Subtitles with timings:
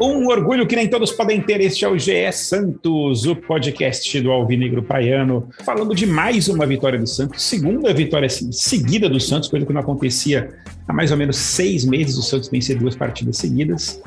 [0.00, 1.60] Um orgulho que nem todos podem ter.
[1.60, 6.98] Este é o GE Santos, o podcast do Alvinegro Praiano, falando de mais uma vitória
[6.98, 10.50] do Santos, segunda vitória seguida do Santos, coisa que não acontecia
[10.88, 12.16] há mais ou menos seis meses.
[12.16, 14.00] O Santos vencer duas partidas seguidas.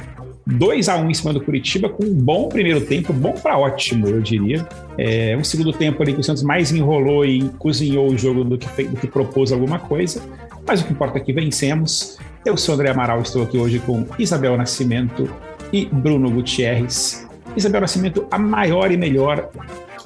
[0.48, 4.08] 2 a 1 em cima do Curitiba, com um bom primeiro tempo, bom para ótimo,
[4.08, 4.66] eu diria.
[4.98, 8.58] É, um segundo tempo ali que o Santos mais enrolou e cozinhou o jogo do
[8.58, 10.22] que, do que propôs alguma coisa.
[10.68, 12.18] Mas o que importa é que vencemos.
[12.44, 15.34] Eu sou André Amaral, estou aqui hoje com Isabel Nascimento
[15.72, 17.26] e Bruno Gutierrez.
[17.56, 19.50] Isabel Nascimento, a maior e melhor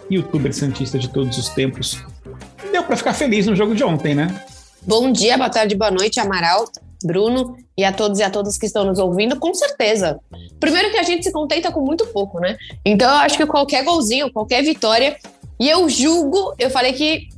[0.10, 2.06] youtuber santista de todos os tempos.
[2.72, 4.40] Deu para ficar feliz no jogo de ontem, né?
[4.84, 6.66] Bom dia, boa tarde, boa noite, Amaral.
[7.04, 10.20] Bruno e a todos e a todas que estão nos ouvindo, com certeza.
[10.60, 12.56] Primeiro que a gente se contenta com muito pouco, né?
[12.86, 15.18] Então eu acho que qualquer golzinho, qualquer vitória,
[15.60, 17.30] e eu julgo, eu falei que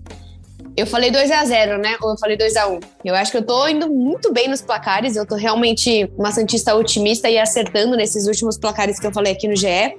[0.76, 1.96] eu falei 2 a 0 né?
[2.02, 4.62] Ou eu falei 2 a 1 Eu acho que eu tô indo muito bem nos
[4.62, 9.34] placares, eu tô realmente uma Santista otimista e acertando nesses últimos placares que eu falei
[9.34, 9.98] aqui no GE.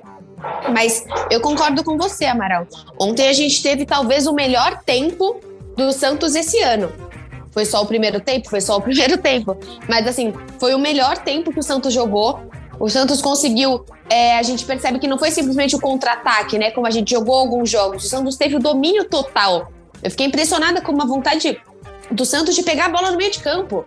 [0.73, 2.67] Mas eu concordo com você, Amaral.
[3.01, 5.41] Ontem a gente teve talvez o melhor tempo
[5.77, 6.93] do Santos esse ano.
[7.51, 8.51] Foi só o primeiro tempo?
[8.51, 9.57] Foi só o primeiro tempo.
[9.89, 12.41] Mas, assim, foi o melhor tempo que o Santos jogou.
[12.79, 13.85] O Santos conseguiu.
[14.11, 16.71] É, a gente percebe que não foi simplesmente o contra-ataque, né?
[16.73, 18.05] Como a gente jogou alguns jogos.
[18.05, 19.73] O Santos teve o domínio total.
[20.05, 21.59] Eu fiquei impressionada com uma vontade
[22.11, 23.87] do Santos de pegar a bola no meio de campo.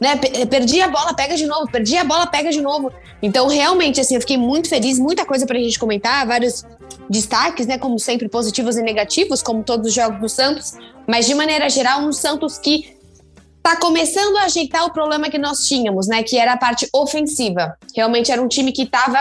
[0.00, 0.16] Né?
[0.16, 2.92] Perdi a bola, pega de novo, perdi a bola, pega de novo.
[3.22, 6.64] Então, realmente, assim, eu fiquei muito feliz, muita coisa pra gente comentar, vários
[7.08, 7.78] destaques, né?
[7.78, 10.72] Como sempre, positivos e negativos, como todos os jogos do Santos.
[11.06, 12.96] Mas, de maneira geral, um Santos que
[13.62, 16.24] tá começando a ajeitar o problema que nós tínhamos, né?
[16.24, 17.78] Que era a parte ofensiva.
[17.94, 19.20] Realmente era um time que estava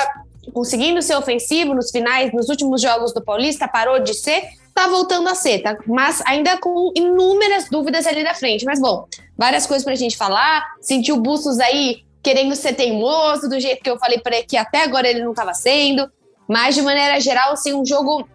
[0.51, 4.41] conseguindo ser ofensivo nos finais, nos últimos jogos do Paulista, parou de ser,
[4.73, 5.77] tá voltando a ser, tá?
[5.85, 8.65] Mas ainda com inúmeras dúvidas ali da frente.
[8.65, 9.05] Mas bom,
[9.37, 10.65] várias coisas pra gente falar.
[10.81, 15.07] Sentiu Bustos aí querendo ser teimoso, do jeito que eu falei para que até agora
[15.07, 16.09] ele não estava sendo.
[16.47, 18.27] Mas de maneira geral, assim, um jogo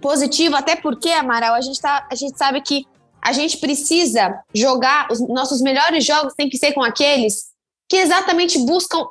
[0.00, 2.84] positivo, até porque, Amaral, a gente, tá, a gente sabe que
[3.20, 7.46] a gente precisa jogar, os nossos melhores jogos tem que ser com aqueles
[7.88, 9.04] que exatamente buscam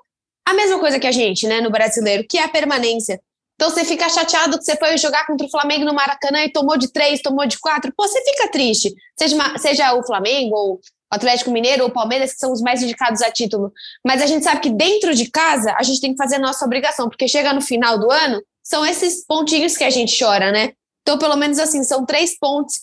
[0.48, 3.20] a mesma coisa que a gente, né, no brasileiro, que é a permanência.
[3.56, 6.78] Então você fica chateado que você foi jogar contra o Flamengo no Maracanã e tomou
[6.78, 7.92] de três, tomou de quatro.
[7.96, 8.94] Pô, você fica triste.
[9.18, 10.80] Seja, seja o Flamengo, ou o
[11.10, 13.72] Atlético Mineiro, ou o Palmeiras, que são os mais indicados a título.
[14.06, 16.66] Mas a gente sabe que dentro de casa a gente tem que fazer a nossa
[16.66, 20.74] obrigação, porque chega no final do ano, são esses pontinhos que a gente chora, né?
[21.02, 22.80] Então, pelo menos assim, são três pontos,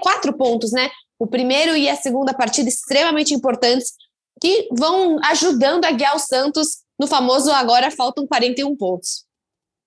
[0.00, 0.88] quatro pontos, né?
[1.18, 3.92] O primeiro e a segunda partida extremamente importantes
[4.40, 9.25] que vão ajudando a guiar o Santos no famoso agora faltam 41 pontos.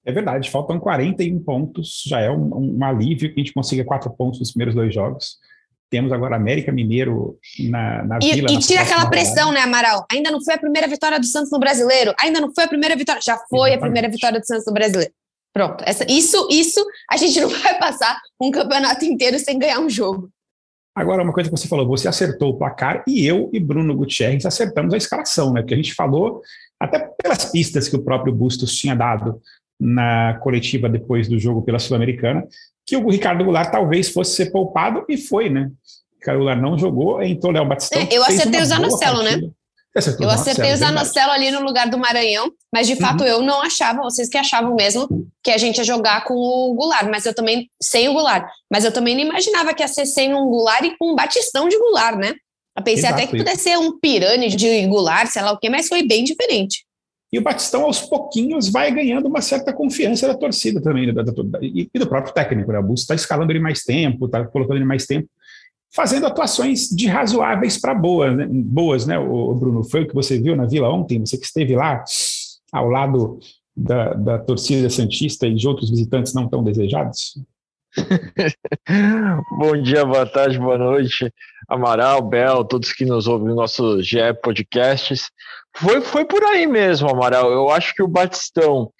[0.09, 4.09] É verdade, faltam 41 pontos, já é um, um alívio que a gente consiga quatro
[4.09, 5.37] pontos nos primeiros dois jogos.
[5.87, 7.37] Temos agora América Mineiro
[7.69, 8.51] na, na e, Vila.
[8.51, 10.07] E tira aquela pressão, né, Amaral?
[10.11, 12.13] Ainda não foi a primeira vitória do Santos no Brasileiro?
[12.19, 13.21] Ainda não foi a primeira vitória?
[13.23, 13.77] Já foi Exatamente.
[13.77, 15.13] a primeira vitória do Santos no Brasileiro.
[15.53, 19.89] Pronto, essa, isso, isso a gente não vai passar um campeonato inteiro sem ganhar um
[19.89, 20.29] jogo.
[20.95, 24.43] Agora, uma coisa que você falou, você acertou o placar e eu e Bruno Gutierrez
[24.43, 25.61] acertamos a escalação, né?
[25.61, 26.41] Porque a gente falou,
[26.79, 29.39] até pelas pistas que o próprio Bustos tinha dado
[29.79, 32.45] na coletiva depois do jogo pela Sul-Americana,
[32.85, 35.69] que o Ricardo Goulart talvez fosse ser poupado e foi, né?
[36.13, 38.01] O Ricardo Goulart não jogou, entrou Léo Batistão.
[38.01, 39.39] É, eu acertei o Zanocelo, né?
[39.95, 43.27] Acertou eu acertei o Zanocelo ali no lugar do Maranhão, mas de fato uhum.
[43.27, 45.07] eu não achava, vocês que achavam mesmo
[45.43, 48.85] que a gente ia jogar com o Goulart, mas eu também, sem o Goulart, mas
[48.85, 51.77] eu também não imaginava que ia ser sem um Goulart e com um batistão de
[51.77, 52.33] Goulart, né?
[52.77, 53.15] Eu pensei Exato.
[53.15, 56.23] até que pudesse ser um pirâmide de Goulart, sei lá o quê, mas foi bem
[56.23, 56.85] diferente.
[57.31, 61.21] E o Batistão, aos pouquinhos, vai ganhando uma certa confiança da torcida também, né, da,
[61.21, 62.71] da, da, e, do próprio técnico.
[62.71, 62.79] Né?
[62.79, 65.29] O Busto está escalando ele mais tempo, está colocando ele mais tempo
[65.93, 68.47] fazendo atuações de razoáveis para boas, né?
[68.49, 69.83] boas, né, o Bruno?
[69.83, 72.03] Foi o que você viu na Vila ontem, você que esteve lá
[72.71, 73.39] ao lado
[73.75, 77.39] da, da torcida Santista e de outros visitantes não tão desejados?
[79.57, 81.33] Bom dia, boa tarde, boa noite,
[81.67, 85.31] Amaral, Bel, todos que nos ouvem no nosso GE Podcasts.
[85.75, 87.51] Foi, foi por aí mesmo, Amaral.
[87.51, 88.91] Eu acho que o Batistão,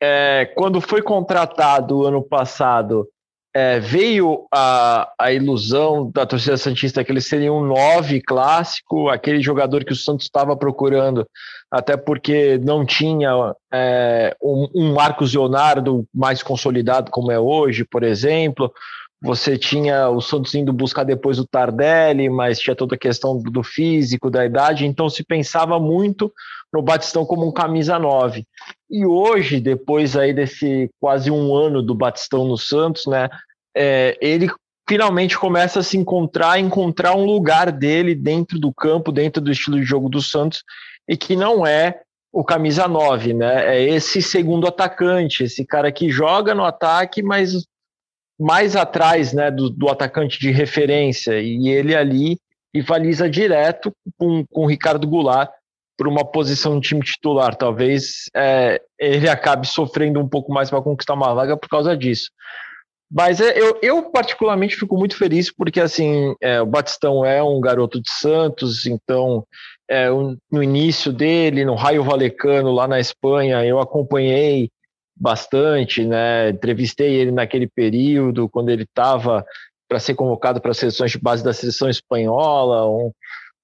[0.00, 3.08] é, quando foi contratado ano passado,
[3.56, 9.40] é, veio a, a ilusão da torcida Santista que ele seria um nove clássico, aquele
[9.40, 11.26] jogador que o Santos estava procurando,
[11.70, 13.30] até porque não tinha
[13.72, 18.70] é, um, um Marcos Leonardo mais consolidado como é hoje, por exemplo.
[19.22, 23.62] Você tinha o Santos indo buscar depois o Tardelli, mas tinha toda a questão do
[23.62, 26.32] físico, da idade, então se pensava muito
[26.72, 28.46] no Batistão como um camisa 9.
[28.90, 33.28] E hoje, depois aí desse quase um ano do Batistão no Santos, né,
[33.74, 34.50] é, ele
[34.88, 39.78] finalmente começa a se encontrar, encontrar um lugar dele dentro do campo, dentro do estilo
[39.80, 40.62] de jogo do Santos,
[41.08, 42.00] e que não é
[42.32, 43.76] o camisa 9, né?
[43.76, 47.66] É esse segundo atacante, esse cara que joga no ataque, mas
[48.38, 52.38] mais atrás, né, do, do atacante de referência, e ele ali
[52.74, 55.50] rivaliza direto com, com o Ricardo Goulart
[55.96, 57.56] por uma posição no time titular.
[57.56, 62.30] Talvez é, ele acabe sofrendo um pouco mais para conquistar uma vaga por causa disso.
[63.10, 67.60] Mas é, eu, eu, particularmente fico muito feliz porque assim é, o Batistão é um
[67.60, 69.46] garoto de Santos, então
[69.88, 70.08] é,
[70.50, 74.68] no início dele, no Raio Valecano lá na Espanha, eu acompanhei
[75.16, 76.50] bastante, né?
[76.50, 79.44] Entrevistei ele naquele período quando ele estava
[79.88, 83.12] para ser convocado para as seleções de base da seleção espanhola, um,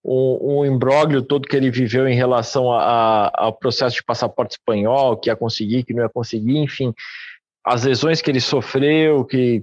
[0.05, 4.53] um, um imbróglio todo que ele viveu em relação a, a, ao processo de passaporte
[4.53, 6.95] espanhol, que ia conseguir, que não ia conseguir, enfim
[7.65, 9.63] as lesões que ele sofreu, que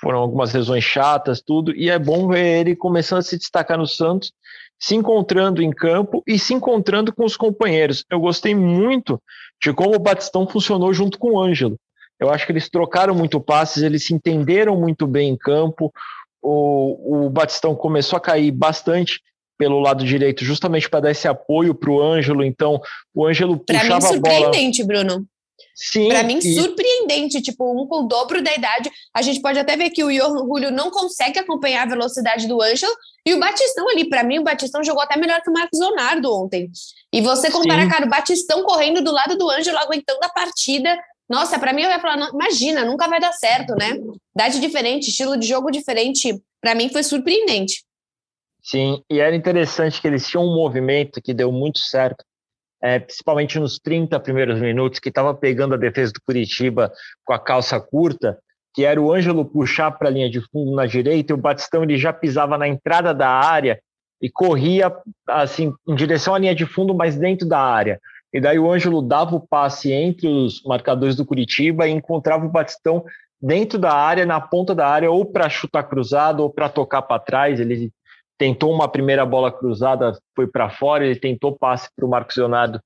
[0.00, 3.86] foram algumas lesões chatas, tudo, e é bom ver ele começando a se destacar no
[3.86, 4.32] Santos,
[4.80, 8.04] se encontrando em campo e se encontrando com os companheiros.
[8.10, 9.20] Eu gostei muito
[9.62, 11.78] de como o Batistão funcionou junto com o Ângelo.
[12.18, 15.92] Eu acho que eles trocaram muito passes, eles se entenderam muito bem em campo.
[16.42, 19.20] O, o Batistão começou a cair bastante
[19.58, 22.42] pelo lado direito, justamente para dar esse apoio para o Ângelo.
[22.42, 22.80] Então,
[23.14, 24.22] o Ângelo puxava a bola.
[24.22, 25.26] Para mim, surpreendente, Bruno.
[25.74, 26.08] Sim.
[26.08, 26.54] Para mim, e...
[26.54, 27.40] surpreendente.
[27.40, 28.90] Tipo, um com o dobro da idade.
[29.14, 32.92] A gente pode até ver que o Julio não consegue acompanhar a velocidade do Ângelo.
[33.24, 36.34] E o Batistão ali, para mim, o Batistão jogou até melhor que o Marcos Leonardo
[36.34, 36.70] ontem.
[37.12, 37.88] E você compara, Sim.
[37.88, 40.98] cara, o Batistão correndo do lado do Ângelo, aguentando a partida.
[41.28, 43.96] Nossa, para mim eu ia falar, imagina, nunca vai dar certo, né?
[44.34, 46.40] Idade diferente, estilo de jogo diferente.
[46.60, 47.84] Para mim foi surpreendente.
[48.62, 52.24] Sim, e era interessante que eles tinham um movimento que deu muito certo,
[52.82, 56.90] é, principalmente nos 30 primeiros minutos, que estava pegando a defesa do Curitiba
[57.24, 58.38] com a calça curta,
[58.74, 61.82] que era o Ângelo puxar para a linha de fundo na direita, e o Batistão
[61.82, 63.80] ele já pisava na entrada da área
[64.22, 64.92] e corria
[65.28, 68.00] assim em direção à linha de fundo, mas dentro da área.
[68.32, 72.50] E daí o Ângelo dava o passe entre os marcadores do Curitiba e encontrava o
[72.50, 73.04] Batistão
[73.40, 77.20] dentro da área, na ponta da área, ou para chutar cruzado ou para tocar para
[77.20, 77.58] trás.
[77.58, 77.90] Ele
[78.40, 82.80] tentou uma primeira bola cruzada, foi para fora, ele tentou passe para o Marcos Leonardo,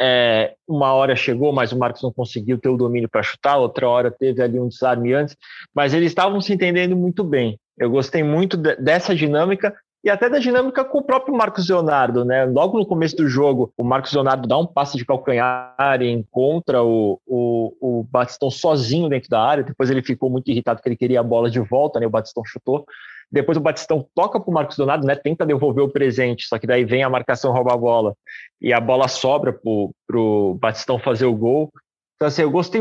[0.00, 3.88] é, uma hora chegou, mas o Marcos não conseguiu ter o domínio para chutar, outra
[3.88, 5.36] hora teve ali um desarme antes,
[5.72, 7.56] mas eles estavam se entendendo muito bem.
[7.78, 9.72] Eu gostei muito de, dessa dinâmica
[10.02, 12.44] e até da dinâmica com o próprio Marcos Leonardo, né?
[12.44, 16.82] Logo no começo do jogo, o Marcos Leonardo dá um passe de calcanhar e encontra
[16.82, 19.64] o, o, o Batistão sozinho dentro da área.
[19.64, 22.06] Depois ele ficou muito irritado porque ele queria a bola de volta, né?
[22.06, 22.84] O Batistão chutou.
[23.30, 25.16] Depois o Batistão toca para o Marcos Donato, né?
[25.16, 28.14] Tenta devolver o presente, só que daí vem a marcação rouba a bola
[28.60, 31.70] e a bola sobra para o Batistão fazer o gol.
[32.14, 32.80] Então, assim, eu gostei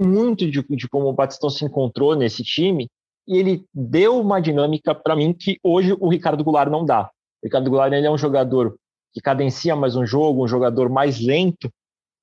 [0.00, 2.88] muito de, de como o Batistão se encontrou nesse time
[3.26, 7.10] e ele deu uma dinâmica para mim que hoje o Ricardo Goulart não dá.
[7.42, 8.76] O Ricardo Goulart ele é um jogador
[9.12, 11.70] que cadencia mais um jogo, um jogador mais lento,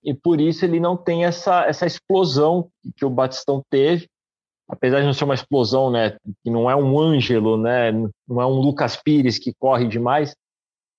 [0.04, 4.08] e por isso ele não tem essa, essa explosão que o Batistão teve
[4.68, 8.46] apesar de não ser uma explosão, né, que não é um Ângelo, né, não é
[8.46, 10.36] um Lucas Pires que corre demais,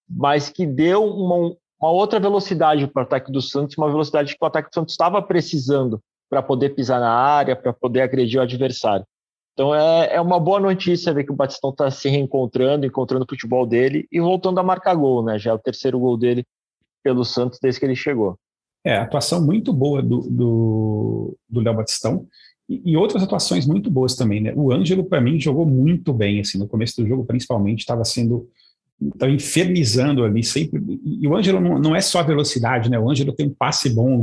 [0.09, 4.45] mas que deu uma, uma outra velocidade para o ataque do Santos, uma velocidade que
[4.45, 8.43] o ataque do Santos estava precisando para poder pisar na área, para poder agredir o
[8.43, 9.05] adversário.
[9.53, 13.29] Então é, é uma boa notícia ver que o Batistão está se reencontrando, encontrando o
[13.29, 15.39] futebol dele e voltando a marcar gol, né?
[15.39, 16.45] Já é o terceiro gol dele
[17.05, 18.37] pelo Santos desde que ele chegou.
[18.85, 22.27] É, atuação muito boa do Léo Batistão
[22.69, 24.53] e, outras atuações muito boas também, né?
[24.57, 28.49] O Ângelo, para mim, jogou muito bem, assim, no começo do jogo, principalmente, estava sendo.
[29.03, 30.83] Estava infernizando ali sempre.
[31.05, 32.99] E o Ângelo não, não é só velocidade, né?
[32.99, 34.23] O Ângelo tem um passe bom,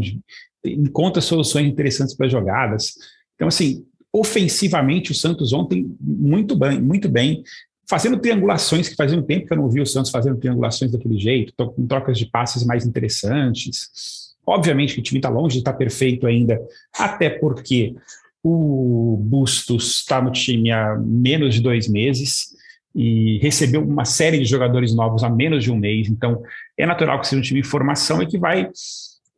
[0.65, 2.95] encontra soluções interessantes para jogadas.
[3.35, 7.43] Então, assim, ofensivamente, o Santos ontem, muito bem, muito bem,
[7.87, 11.19] fazendo triangulações, que fazia um tempo que eu não vi o Santos fazendo triangulações daquele
[11.19, 14.31] jeito, com trocas de passes mais interessantes.
[14.47, 16.59] Obviamente que o time está longe de estar tá perfeito ainda,
[16.97, 17.95] até porque
[18.43, 22.47] o Bustos está no time há menos de dois meses
[22.93, 26.07] e recebeu uma série de jogadores novos há menos de um mês.
[26.09, 26.41] Então,
[26.77, 28.69] é natural que seja um time em formação e que vai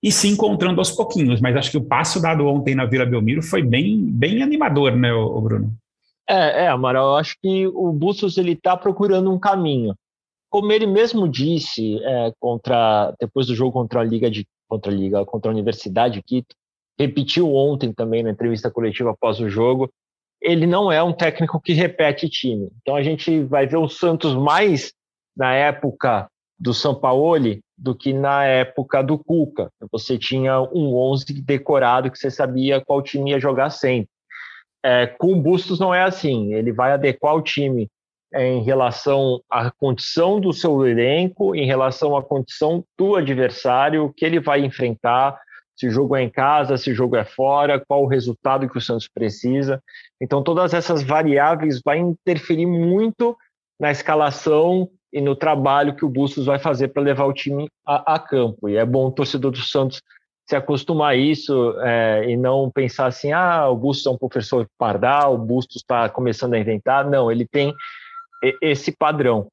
[0.02, 1.40] e se encontrando aos pouquinhos.
[1.40, 5.10] Mas acho que o passo dado ontem na Vila Belmiro foi bem, bem animador, né,
[5.12, 5.74] Bruno?
[6.28, 9.94] É, é, Amaral, eu acho que o Bustos ele está procurando um caminho.
[10.50, 14.96] Como ele mesmo disse é, contra depois do jogo contra a Liga de contra a
[14.96, 16.56] Liga contra a Universidade de Quito,
[17.00, 19.92] repetiu ontem também na entrevista coletiva após o jogo,
[20.42, 22.70] ele não é um técnico que repete time.
[22.82, 24.94] Então a gente vai ver o Santos mais
[25.36, 26.28] na época
[26.60, 29.70] do Sampaoli do que na época do Cuca.
[29.92, 34.10] Você tinha um 11 decorado que você sabia qual time ia jogar sempre.
[34.86, 37.88] É, com o Bustos não é assim, ele vai adequar o time
[38.34, 44.26] é, em relação à condição do seu elenco, em relação à condição do adversário, que
[44.26, 45.40] ele vai enfrentar,
[45.76, 48.78] se o jogo é em casa, se o jogo é fora, qual o resultado que
[48.78, 49.82] o Santos precisa.
[50.22, 53.36] Então, todas essas variáveis vão interferir muito
[53.80, 58.16] na escalação e no trabalho que o Bustos vai fazer para levar o time a,
[58.16, 58.70] a, campo.
[58.70, 60.02] E é bom o torcedor do Santos
[60.48, 64.68] se acostumar a isso é, e não pensar assim, ah, o Bustos é um professor
[64.78, 67.10] pardal, o Bustos está começando a inventar.
[67.10, 67.74] Não, ele tem
[68.62, 69.48] esse padrão.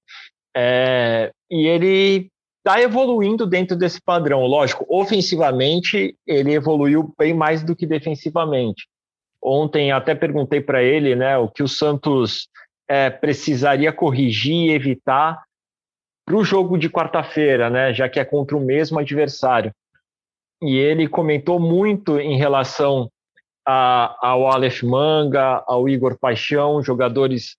[0.57, 2.29] É, e ele
[2.61, 4.47] está evoluindo dentro desse padrão.
[4.47, 8.87] Lógico, ofensivamente, ele evoluiu bem mais do que defensivamente.
[9.43, 12.49] Ontem até perguntei para ele né, o que o Santos
[12.87, 15.43] é, precisaria corrigir e evitar
[16.27, 19.73] para o jogo de quarta-feira, né, já que é contra o mesmo adversário.
[20.63, 23.11] E ele comentou muito em relação
[23.67, 27.57] a, ao Aleph Manga, ao Igor Paixão, jogadores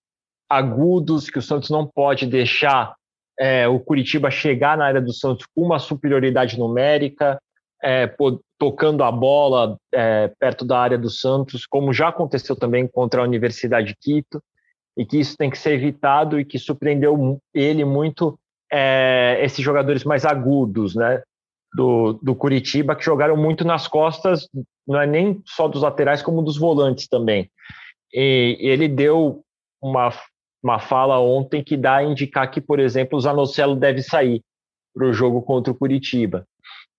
[0.48, 2.94] agudos que o Santos não pode deixar
[3.38, 7.38] é, o Curitiba chegar na área do Santos com uma superioridade numérica,
[7.82, 8.08] é,
[8.58, 13.24] tocando a bola é, perto da área do Santos, como já aconteceu também contra a
[13.24, 14.42] Universidade de Quito,
[14.96, 18.38] e que isso tem que ser evitado e que surpreendeu ele muito
[18.70, 21.22] é, esses jogadores mais agudos, né?
[21.74, 24.46] Do, do Curitiba, que jogaram muito nas costas,
[24.86, 27.50] não é nem só dos laterais, como dos volantes também.
[28.12, 29.42] E ele deu
[29.80, 30.12] uma
[30.62, 34.42] uma fala ontem que dá a indicar que, por exemplo, o Zanocelo deve sair
[34.94, 36.46] para o jogo contra o Curitiba.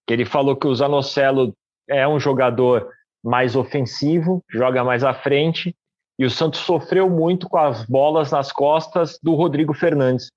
[0.06, 1.54] Que ele falou que o Zanocelo
[1.88, 2.90] é um jogador
[3.24, 5.74] mais ofensivo, joga mais à frente,
[6.20, 10.30] e o Santos sofreu muito com as bolas nas costas do Rodrigo Fernandes,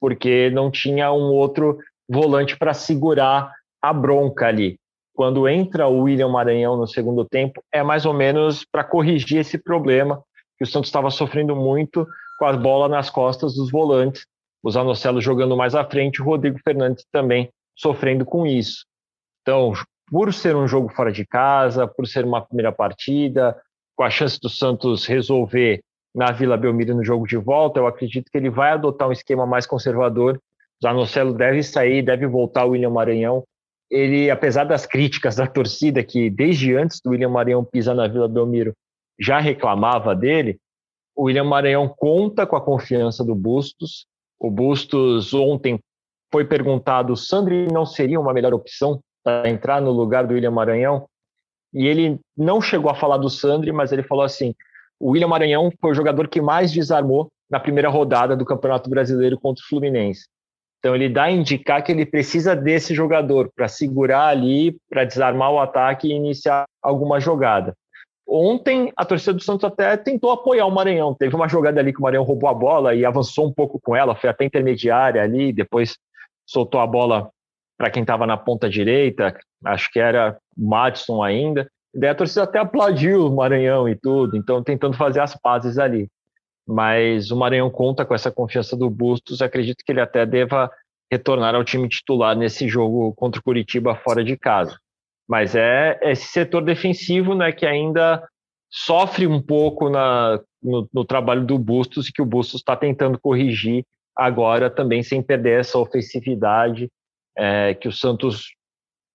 [0.00, 3.50] porque não tinha um outro volante para segurar
[3.80, 4.76] a bronca ali.
[5.14, 9.56] Quando entra o William Maranhão no segundo tempo, é mais ou menos para corrigir esse
[9.56, 10.22] problema
[10.58, 12.06] que o Santos estava sofrendo muito
[12.38, 14.26] com a bola nas costas dos volantes,
[14.62, 18.86] o Zanocelo jogando mais à frente, o Rodrigo Fernandes também sofrendo com isso.
[19.42, 19.72] Então,
[20.10, 23.56] por ser um jogo fora de casa, por ser uma primeira partida,
[23.96, 25.80] com a chance do Santos resolver
[26.14, 29.46] na Vila Belmiro no jogo de volta, eu acredito que ele vai adotar um esquema
[29.46, 30.40] mais conservador.
[30.82, 33.44] Zanocelo deve sair, deve voltar o William Maranhão.
[33.90, 38.28] Ele, apesar das críticas da torcida, que desde antes do William Maranhão pisar na Vila
[38.28, 38.72] Belmiro
[39.18, 40.58] já reclamava dele,
[41.14, 44.06] o William Maranhão conta com a confiança do Bustos.
[44.38, 45.78] O Bustos ontem
[46.32, 51.06] foi perguntado: Sandri não seria uma melhor opção para entrar no lugar do William Maranhão?
[51.72, 54.54] E ele não chegou a falar do Sandri, mas ele falou assim:
[55.00, 59.38] o William Maranhão foi o jogador que mais desarmou na primeira rodada do Campeonato Brasileiro
[59.38, 60.26] contra o Fluminense.
[60.78, 65.50] Então ele dá a indicar que ele precisa desse jogador para segurar ali, para desarmar
[65.50, 67.74] o ataque e iniciar alguma jogada.
[68.26, 71.14] Ontem, a torcida do Santos até tentou apoiar o Maranhão.
[71.14, 73.94] Teve uma jogada ali que o Maranhão roubou a bola e avançou um pouco com
[73.94, 75.96] ela, foi até intermediária ali, depois
[76.46, 77.30] soltou a bola
[77.76, 81.68] para quem estava na ponta direita, acho que era Madison ainda.
[81.94, 85.78] E daí a torcida até aplaudiu o Maranhão e tudo, então tentando fazer as pazes
[85.78, 86.08] ali.
[86.66, 90.70] Mas o Maranhão conta com essa confiança do Bustos, acredito que ele até deva
[91.10, 94.78] retornar ao time titular nesse jogo contra o Curitiba fora de casa.
[95.28, 98.26] Mas é esse setor defensivo né, que ainda
[98.70, 103.18] sofre um pouco na, no, no trabalho do Bustos e que o Bustos está tentando
[103.18, 103.84] corrigir
[104.16, 106.88] agora também sem perder essa ofensividade
[107.36, 108.54] é, que o Santos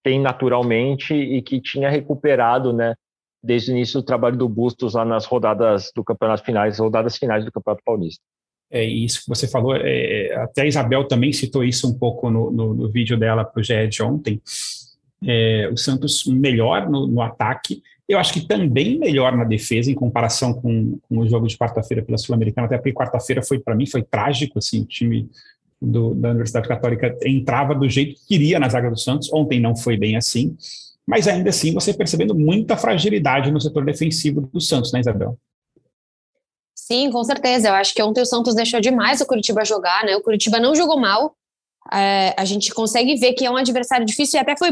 [0.03, 2.95] tem naturalmente e que tinha recuperado né,
[3.43, 7.45] desde o início do trabalho do Bustos lá nas rodadas do campeonato finais, rodadas finais
[7.45, 8.21] do Campeonato Paulista.
[8.71, 12.51] É isso que você falou, é, até a Isabel também citou isso um pouco no,
[12.51, 14.39] no, no vídeo dela para o GE de ontem,
[15.25, 17.81] é, o Santos melhor no, no, ataque.
[18.07, 22.03] Eu acho que também melhor na defesa em comparação com, com o jogo de quarta-feira
[22.03, 25.29] pela Sul-Americana, até porque quarta-feira foi para mim foi trágico assim, o time
[25.81, 29.31] do, da Universidade Católica entrava do jeito que queria na zaga do Santos.
[29.31, 30.55] Ontem não foi bem assim,
[31.05, 35.37] mas ainda assim você percebendo muita fragilidade no setor defensivo do Santos, né, Isabel?
[36.75, 37.67] Sim, com certeza.
[37.67, 40.15] Eu acho que ontem o Santos deixou demais o Curitiba jogar, né?
[40.15, 41.35] O Curitiba não jogou mal.
[41.93, 44.71] É, a gente consegue ver que é um adversário difícil e até foi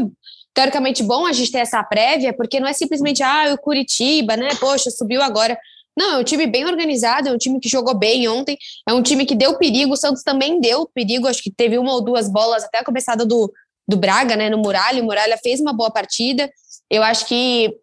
[0.54, 4.48] teoricamente bom a gente ter essa prévia, porque não é simplesmente, ah, o Curitiba, né?
[4.58, 5.58] Poxa, subiu agora.
[5.96, 8.56] Não, é um time bem organizado, é um time que jogou bem ontem,
[8.88, 9.94] é um time que deu perigo.
[9.94, 13.26] O Santos também deu perigo, acho que teve uma ou duas bolas até a começada
[13.26, 13.52] do,
[13.86, 14.48] do Braga, né?
[14.48, 15.02] No Muralha.
[15.02, 16.48] O Muralha fez uma boa partida.
[16.90, 17.74] Eu acho que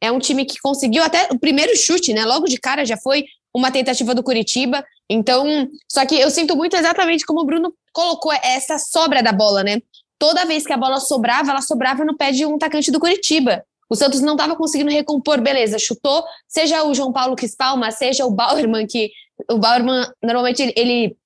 [0.00, 2.24] é um time que conseguiu até o primeiro chute, né?
[2.24, 4.84] Logo de cara já foi uma tentativa do Curitiba.
[5.08, 9.62] Então, só que eu sinto muito exatamente como o Bruno colocou essa sobra da bola,
[9.62, 9.82] né?
[10.20, 13.64] Toda vez que a bola sobrava, ela sobrava no pé de um atacante do Curitiba.
[13.88, 18.26] O Santos não estava conseguindo recompor, beleza, chutou, seja o João Paulo que espalma, seja
[18.26, 19.10] o Bauerman, que
[19.50, 21.16] o Bauerman normalmente ele, ele,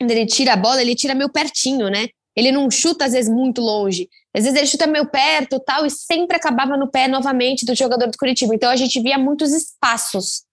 [0.00, 2.08] ele tira a bola, ele tira meio pertinho, né?
[2.36, 4.08] Ele não chuta às vezes muito longe.
[4.32, 8.06] Às vezes ele chuta meio perto, tal, e sempre acabava no pé novamente do jogador
[8.06, 8.54] do Curitiba.
[8.54, 10.44] Então a gente via muitos espaços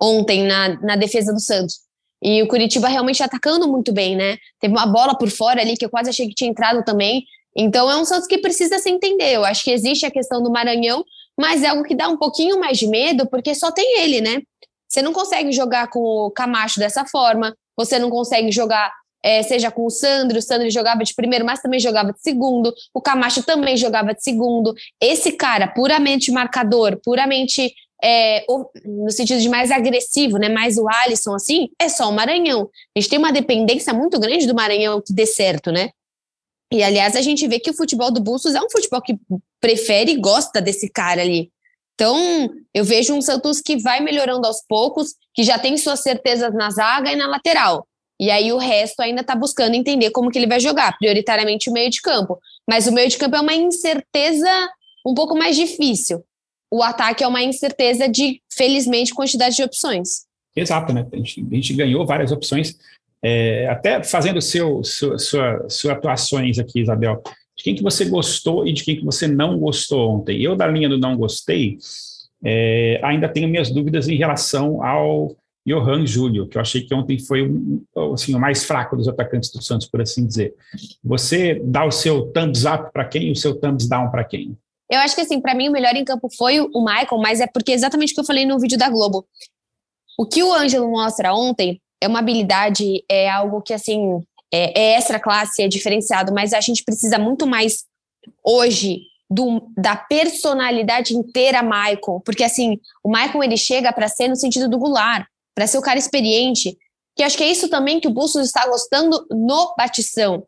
[0.00, 1.80] ontem na, na defesa do Santos.
[2.22, 4.38] E o Curitiba realmente atacando muito bem, né?
[4.60, 7.24] Teve uma bola por fora ali que eu quase achei que tinha entrado também.
[7.56, 9.34] Então é um Santos que precisa se entender.
[9.34, 11.04] Eu acho que existe a questão do Maranhão,
[11.38, 14.42] mas é algo que dá um pouquinho mais de medo, porque só tem ele, né?
[14.88, 18.92] Você não consegue jogar com o Camacho dessa forma, você não consegue jogar,
[19.24, 22.72] é, seja com o Sandro, o Sandro jogava de primeiro, mas também jogava de segundo,
[22.92, 24.74] o Camacho também jogava de segundo.
[25.00, 27.72] Esse cara, puramente marcador, puramente
[28.04, 28.44] é,
[28.84, 30.48] no sentido de mais agressivo, né?
[30.48, 32.68] Mais o Alisson, assim, é só o Maranhão.
[32.94, 35.90] A gente tem uma dependência muito grande do Maranhão que dê certo, né?
[36.72, 39.18] E, aliás, a gente vê que o futebol do Bustos é um futebol que
[39.60, 41.50] prefere e gosta desse cara ali.
[41.94, 46.54] Então, eu vejo um Santos que vai melhorando aos poucos, que já tem suas certezas
[46.54, 47.86] na zaga e na lateral.
[48.18, 51.72] E aí o resto ainda está buscando entender como que ele vai jogar, prioritariamente o
[51.72, 52.38] meio de campo.
[52.66, 54.48] Mas o meio de campo é uma incerteza
[55.06, 56.24] um pouco mais difícil.
[56.70, 60.24] O ataque é uma incerteza de, felizmente, quantidade de opções.
[60.56, 61.06] Exato, né?
[61.12, 62.78] A gente, a gente ganhou várias opções
[63.22, 65.18] é, até fazendo seu, sua,
[65.68, 67.22] sua, atuações aqui, Isabel,
[67.56, 70.42] de quem que você gostou e de quem que você não gostou ontem.
[70.42, 71.78] Eu, da linha do não gostei,
[72.44, 77.18] é, ainda tenho minhas dúvidas em relação ao Johan Júlio, que eu achei que ontem
[77.18, 77.48] foi
[78.12, 80.54] assim, o mais fraco dos atacantes do Santos, por assim dizer.
[81.04, 84.56] Você dá o seu thumbs up para quem e o seu thumbs down para quem?
[84.90, 87.46] Eu acho que, assim, para mim o melhor em campo foi o Michael, mas é
[87.46, 89.24] porque exatamente o que eu falei no vídeo da Globo.
[90.18, 94.20] O que o Ângelo mostra ontem é uma habilidade, é algo que, assim,
[94.52, 97.84] é, é extra classe, é diferenciado, mas a gente precisa muito mais
[98.44, 104.36] hoje do, da personalidade inteira Michael, porque assim, o Michael ele chega para ser no
[104.36, 106.76] sentido do Goulart, para ser o cara experiente,
[107.16, 110.44] que acho que é isso também que o Bustos está gostando no Batistão.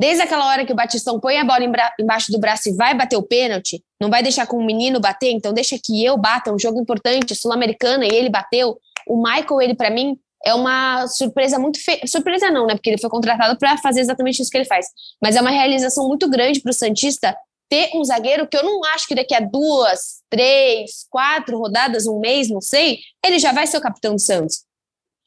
[0.00, 1.64] Desde aquela hora que o Batistão põe a bola
[2.00, 5.30] embaixo do braço e vai bater o pênalti, não vai deixar com o menino bater,
[5.30, 8.78] então deixa que eu bata, um jogo importante, sul-americana, e ele bateu.
[9.06, 12.06] O Michael, ele para mim, é uma surpresa muito feia.
[12.06, 12.74] Surpresa não, né?
[12.74, 14.86] Porque ele foi contratado para fazer exatamente isso que ele faz.
[15.22, 17.36] Mas é uma realização muito grande para o Santista
[17.68, 22.20] ter um zagueiro que eu não acho que daqui a duas, três, quatro rodadas, um
[22.20, 24.64] mês, não sei, ele já vai ser o capitão do Santos.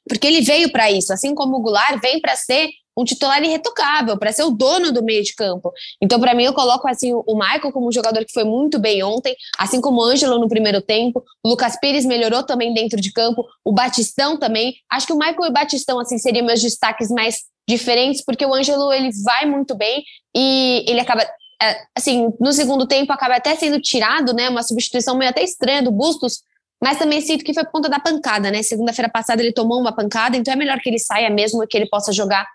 [0.07, 4.17] Porque ele veio para isso, assim como o Goulart vem para ser um titular irretocável,
[4.17, 5.71] para ser o dono do meio de campo.
[6.01, 9.03] Então, para mim, eu coloco assim o Michael como um jogador que foi muito bem
[9.03, 11.23] ontem, assim como o Ângelo no primeiro tempo.
[11.43, 14.75] O Lucas Pires melhorou também dentro de campo, o Batistão também.
[14.91, 18.53] Acho que o Michael e o Batistão assim seriam meus destaques mais diferentes, porque o
[18.53, 20.03] Ângelo ele vai muito bem
[20.35, 21.25] e ele acaba
[21.61, 25.81] é, assim, no segundo tempo acaba até sendo tirado, né, uma substituição meio até estranha
[25.81, 26.41] do Bustos,
[26.83, 28.61] mas também sinto que foi por conta da pancada, né?
[28.61, 31.87] Segunda-feira passada ele tomou uma pancada, então é melhor que ele saia mesmo que ele
[31.87, 32.45] possa jogar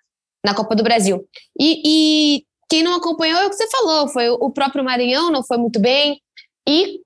[0.45, 1.27] na Copa do Brasil.
[1.59, 5.43] E, e quem não acompanhou é o que você falou, foi o próprio Maranhão, não
[5.43, 6.21] foi muito bem.
[6.69, 7.01] E,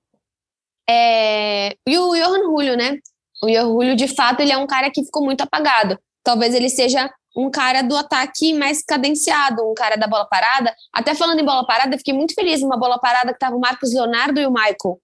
[0.89, 2.97] é, e o Johan Julio, né?
[3.41, 5.97] O Johan Julio, de fato, ele é um cara que ficou muito apagado.
[6.23, 10.73] Talvez ele seja um cara do ataque mais cadenciado, um cara da bola parada.
[10.93, 13.93] Até falando em bola parada, fiquei muito feliz uma bola parada que estava o Marcos
[13.93, 14.99] Leonardo e o Michael.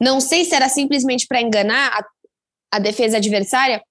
[0.00, 3.82] Não sei se era simplesmente para enganar a, a defesa adversária,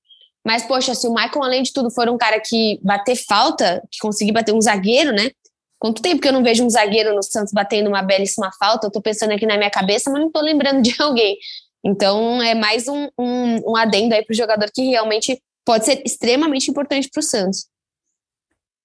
[0.46, 3.98] mas, poxa, se o Michael, além de tudo, for um cara que bater falta, que
[3.98, 5.32] conseguir bater um zagueiro, né?
[5.80, 8.86] Quanto tempo que eu não vejo um zagueiro no Santos batendo uma belíssima falta?
[8.86, 11.36] Eu tô pensando aqui na minha cabeça, mas não tô lembrando de alguém.
[11.84, 16.70] Então, é mais um, um, um adendo aí pro jogador que realmente pode ser extremamente
[16.70, 17.68] importante pro Santos.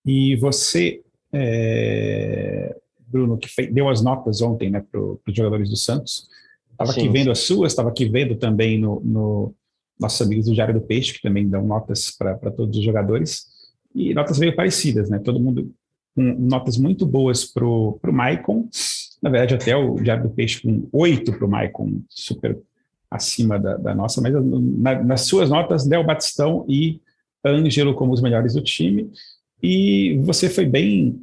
[0.05, 2.75] E você, é,
[3.07, 6.27] Bruno, que fez, deu as notas ontem né, para os jogadores do Santos,
[6.73, 9.55] estava aqui vendo as suas, estava aqui vendo também no, no
[10.01, 13.47] nossos amigos do Diário do Peixe, que também dão notas para todos os jogadores,
[13.95, 15.19] e notas meio parecidas, né?
[15.19, 15.73] Todo mundo
[16.15, 18.69] com notas muito boas para o Maicon,
[19.23, 22.59] na verdade até o Diário do Peixe com oito para o Maicon, super
[23.11, 27.01] acima da, da nossa, mas na, nas suas notas, Del Batistão e
[27.45, 29.11] Ângelo como os melhores do time,
[29.63, 31.21] e você foi bem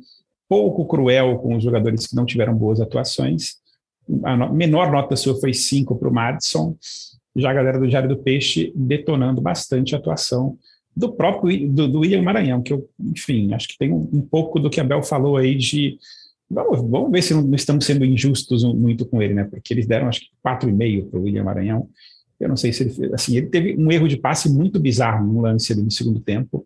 [0.49, 3.57] pouco cruel com os jogadores que não tiveram boas atuações,
[4.23, 6.75] a no, menor nota sua foi cinco para o Madison,
[7.39, 10.57] já a galera do Diário do Peixe detonando bastante a atuação
[10.97, 14.59] do próprio do, do William Maranhão, que eu, enfim, acho que tem um, um, pouco
[14.59, 15.99] do que a Bel falou aí de
[16.49, 19.43] vamos, vamos ver se não, estamos sendo injustos muito com ele, né?
[19.43, 21.87] Porque eles deram acho que quatro e meio para o William Maranhão.
[22.39, 25.41] Eu não sei se ele assim, ele teve um erro de passe muito bizarro no
[25.41, 26.65] lance ali no segundo tempo.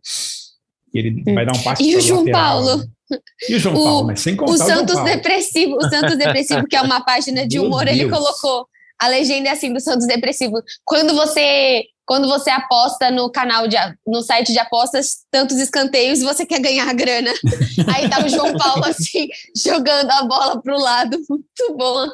[0.94, 2.78] E ele vai dar um passe E o João lateral, Paulo?
[2.78, 3.20] Né?
[3.50, 4.16] E o João o, Paulo, né?
[4.16, 7.86] Sem contar o, Santos o Depressivo, o Santos Depressivo, que é uma página de humor,
[7.86, 8.66] ele colocou
[9.02, 10.62] a legenda é assim do Santos Depressivo.
[10.86, 16.46] Quando você quando você aposta no canal de no site de apostas tantos escanteios, você
[16.46, 17.32] quer ganhar grana.
[17.96, 22.08] Aí tá o João Paulo assim jogando a bola pro lado, muito bom.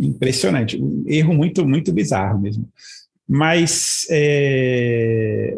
[0.00, 2.68] Impressionante, um erro muito muito bizarro mesmo.
[3.28, 5.56] Mas é...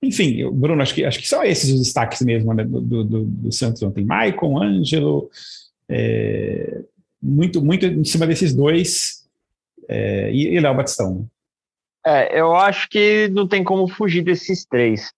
[0.00, 3.52] enfim, Bruno, acho que acho que são esses os destaques mesmo né, do, do, do,
[3.52, 4.04] Santos ontem.
[4.04, 5.28] Maicon, Ângelo,
[5.88, 6.80] é...
[7.20, 9.25] muito muito em cima desses dois
[9.88, 10.30] é...
[10.30, 11.14] e, e Léo Batistão.
[11.14, 11.26] Né?
[12.06, 15.12] É, eu acho que não tem como fugir desses três.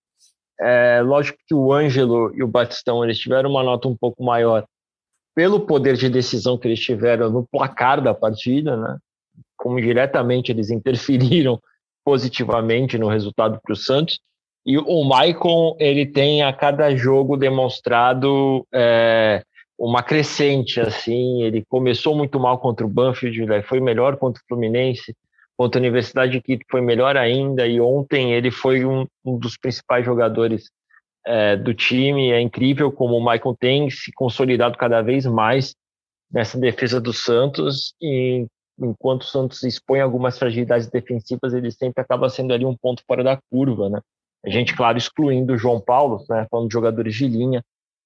[0.61, 4.65] É, lógico que o Ângelo e o Batistão eles tiveram uma nota um pouco maior
[5.37, 8.99] pelo poder de decisão que eles tiveram no placar da partida, né?
[9.57, 11.61] Como diretamente eles interferiram
[12.05, 14.19] positivamente no resultado para o Santos.
[14.67, 19.45] E o Maicon ele tem a cada jogo demonstrado é,
[19.79, 21.43] uma crescente assim.
[21.43, 23.63] Ele começou muito mal contra o Banfield, né?
[23.63, 25.15] foi melhor contra o Fluminense
[25.59, 29.57] Contra a Universidade de Quito foi melhor ainda e ontem ele foi um, um dos
[29.57, 30.71] principais jogadores
[31.27, 32.31] é, do time.
[32.31, 35.75] É incrível como o Michael tem se consolidado cada vez mais
[36.33, 38.47] nessa defesa do Santos e
[38.79, 43.25] enquanto o Santos expõe algumas fragilidades defensivas, ele sempre acaba sendo ali um ponto fora
[43.25, 44.01] da curva, né?
[44.47, 47.65] A gente, claro, excluindo o João Paulo, né, falando de jogadores de linha,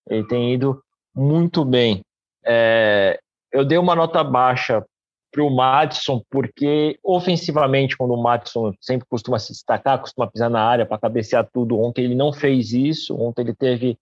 [0.08, 0.82] ele tem ido
[1.14, 2.02] muito bem.
[2.44, 3.18] É,
[3.52, 4.84] eu dei uma nota baixa
[5.32, 10.62] para o Madison, porque ofensivamente, quando o Madison sempre costuma se destacar, costuma pisar na
[10.62, 13.96] área para cabecear tudo, ontem ele não fez isso, ontem ele teve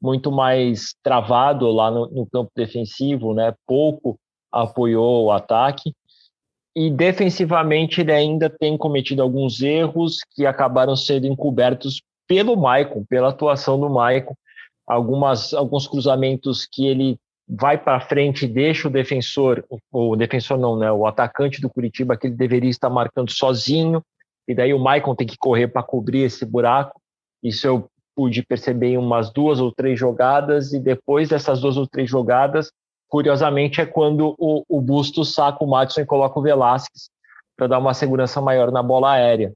[0.00, 3.52] muito mais travado lá no, no campo defensivo, né?
[3.66, 4.18] pouco
[4.52, 5.92] apoiou o ataque,
[6.76, 13.30] e defensivamente ele ainda tem cometido alguns erros que acabaram sendo encobertos pelo Maicon, pela
[13.30, 14.34] atuação do Maicon,
[14.88, 20.76] algumas alguns cruzamentos que ele vai para frente e deixa o defensor, o defensor não,
[20.76, 24.02] né, o atacante do Curitiba que ele deveria estar marcando sozinho,
[24.46, 27.00] e daí o Maicon tem que correr para cobrir esse buraco.
[27.42, 31.86] Isso eu pude perceber em umas duas ou três jogadas, e depois dessas duas ou
[31.86, 32.70] três jogadas,
[33.08, 37.08] curiosamente, é quando o, o Busto saca o Madison e coloca o Velasquez
[37.56, 39.52] para dar uma segurança maior na bola aérea.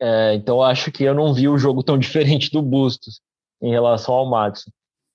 [0.00, 3.20] É, então, acho que eu não vi o jogo tão diferente do Bustos
[3.60, 4.70] em relação ao Madison.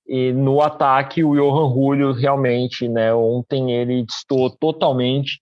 [0.07, 5.39] E no ataque, o Johan Julio realmente, né, ontem ele distou totalmente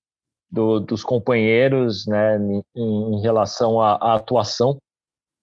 [0.51, 4.77] do, dos companheiros, né, em, em relação à, à atuação.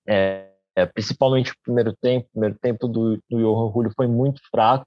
[0.06, 2.26] É, é, principalmente o primeiro tempo.
[2.26, 4.84] O primeiro tempo do, do Johan Julio foi muito fraco.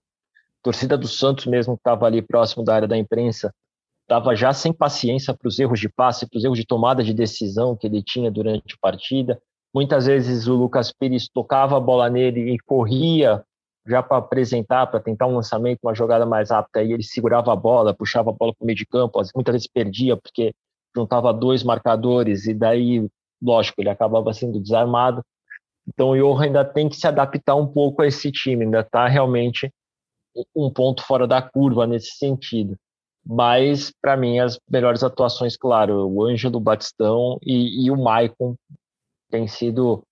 [0.60, 3.54] A torcida do Santos mesmo que estava ali próximo da área da imprensa
[4.02, 7.14] estava já sem paciência para os erros de passe, para os erros de tomada de
[7.14, 9.42] decisão que ele tinha durante a partida.
[9.74, 13.44] Muitas vezes o Lucas Pires tocava a bola nele e corria
[13.88, 17.56] já para apresentar, para tentar um lançamento, uma jogada mais rápida, e ele segurava a
[17.56, 20.54] bola, puxava a bola para o meio de campo, muitas vezes perdia, porque
[20.96, 23.08] juntava dois marcadores, e daí,
[23.42, 25.24] lógico, ele acabava sendo desarmado.
[25.88, 29.08] Então o Johan ainda tem que se adaptar um pouco a esse time, ainda está
[29.08, 29.72] realmente
[30.56, 32.76] um ponto fora da curva nesse sentido.
[33.26, 38.56] Mas, para mim, as melhores atuações, claro, o Ângelo Batistão e, e o Maicon
[39.30, 40.04] têm sido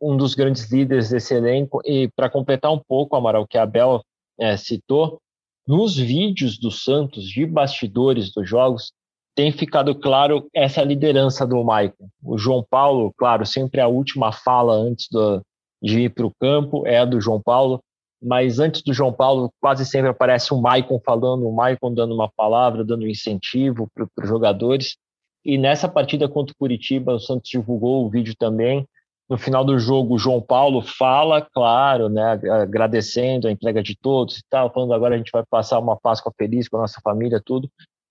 [0.00, 1.80] um dos grandes líderes desse elenco.
[1.84, 4.02] E para completar um pouco, Amaral, que a Abel
[4.38, 5.18] é, citou,
[5.66, 8.92] nos vídeos do Santos, de bastidores dos jogos,
[9.34, 12.08] tem ficado claro essa liderança do Maicon.
[12.22, 15.40] O João Paulo, claro, sempre a última fala antes do,
[15.82, 17.80] de ir para o campo é a do João Paulo,
[18.20, 22.28] mas antes do João Paulo, quase sempre aparece o Maicon falando, o Maicon dando uma
[22.28, 24.96] palavra, dando incentivo para os jogadores.
[25.44, 28.86] E nessa partida contra o Curitiba, o Santos divulgou o vídeo também,
[29.28, 34.38] no final do jogo, o João Paulo fala, claro, né, agradecendo a entrega de todos
[34.38, 37.42] e tal, falando agora a gente vai passar uma Páscoa feliz com a nossa família,
[37.44, 37.68] tudo.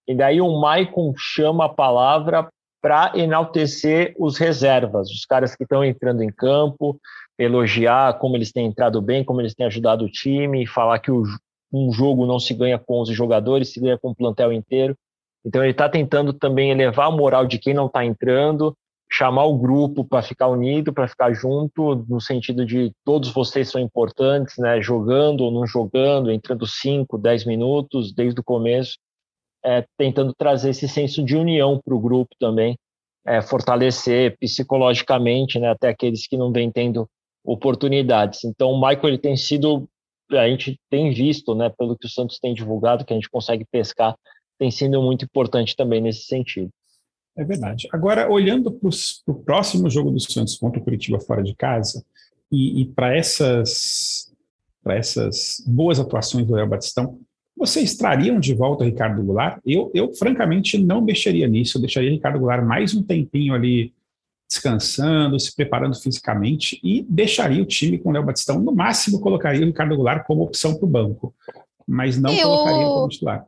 [0.07, 2.47] E daí o Maicon chama a palavra
[2.79, 6.99] para enaltecer os reservas, os caras que estão entrando em campo,
[7.37, 11.23] elogiar como eles têm entrado bem, como eles têm ajudado o time, falar que o,
[11.73, 14.95] um jogo não se ganha com 11 jogadores, se ganha com o plantel inteiro.
[15.45, 18.75] Então ele está tentando também elevar a moral de quem não está entrando,
[19.11, 23.79] chamar o grupo para ficar unido, para ficar junto, no sentido de todos vocês são
[23.79, 24.81] importantes, né?
[24.81, 28.97] Jogando ou não jogando, entrando 5, 10 minutos desde o começo,
[29.63, 32.77] é, tentando trazer esse senso de união para o grupo também,
[33.25, 35.69] é, fortalecer psicologicamente, né?
[35.69, 37.07] Até aqueles que não vêm tendo
[37.43, 38.43] oportunidades.
[38.43, 39.87] Então, o Michael ele tem sido,
[40.31, 41.69] a gente tem visto, né?
[41.69, 44.15] Pelo que o Santos tem divulgado, que a gente consegue pescar,
[44.57, 46.69] tem sido muito importante também nesse sentido.
[47.37, 47.87] É verdade.
[47.93, 48.89] Agora, olhando para
[49.27, 52.03] o próximo jogo do Santos contra o Curitiba fora de casa,
[52.51, 54.33] e, e para essas,
[54.87, 57.19] essas boas atuações do Real Batistão,
[57.57, 59.59] Vocês trariam de volta o Ricardo Goulart?
[59.65, 61.77] Eu, eu francamente, não mexeria nisso.
[61.77, 63.91] Eu deixaria o Ricardo Goulart mais um tempinho ali
[64.47, 68.59] descansando, se preparando fisicamente e deixaria o time com o Léo Batistão.
[68.59, 71.33] No máximo, colocaria o Ricardo Goulart como opção para o banco,
[71.87, 72.47] mas não eu...
[72.47, 73.45] colocaria como titular.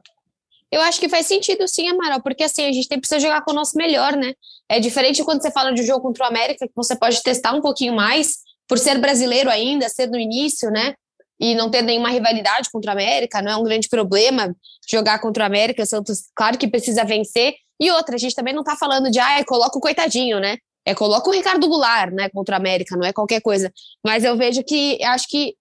[0.72, 3.52] Eu acho que faz sentido sim, Amaral, porque assim, a gente tem precisa jogar com
[3.52, 4.34] o nosso melhor, né?
[4.70, 7.54] É diferente quando você fala de um jogo contra o América, que você pode testar
[7.54, 10.94] um pouquinho mais, por ser brasileiro ainda, ser no início, né?
[11.40, 14.56] E não ter nenhuma rivalidade contra o América, não é um grande problema
[14.88, 15.82] jogar contra o América.
[15.82, 17.56] O Santos, claro que precisa vencer.
[17.80, 20.58] E outra, a gente também não tá falando de, ah, coloca o coitadinho, né?
[20.86, 23.72] É, coloca o Ricardo Goulart, né, contra a América, não é qualquer coisa.
[24.04, 25.56] Mas eu vejo que, acho que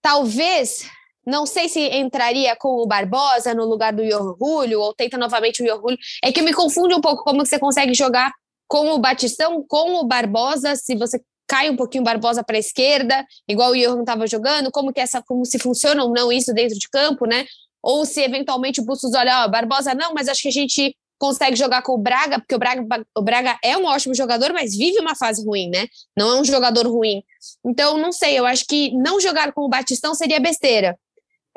[0.00, 0.88] talvez,
[1.26, 5.66] não sei se entraria com o Barbosa no lugar do Iorgulho, ou tenta novamente o
[5.66, 5.98] Iorgulho.
[6.22, 8.32] É que me confunde um pouco como você consegue jogar
[8.68, 12.60] com o Batistão, com o Barbosa, se você cai um pouquinho o Barbosa para a
[12.60, 16.52] esquerda, igual o Johan estava jogando, como que essa, como se funciona ou não isso
[16.52, 17.44] dentro de campo, né?
[17.82, 21.56] Ou se eventualmente o Bustos olha, ó, Barbosa não, mas acho que a gente consegue
[21.56, 24.98] jogar com o Braga, porque o Braga, o Braga é um ótimo jogador, mas vive
[25.00, 25.86] uma fase ruim, né?
[26.16, 27.22] Não é um jogador ruim.
[27.64, 30.98] Então, não sei, eu acho que não jogar com o Batistão seria besteira.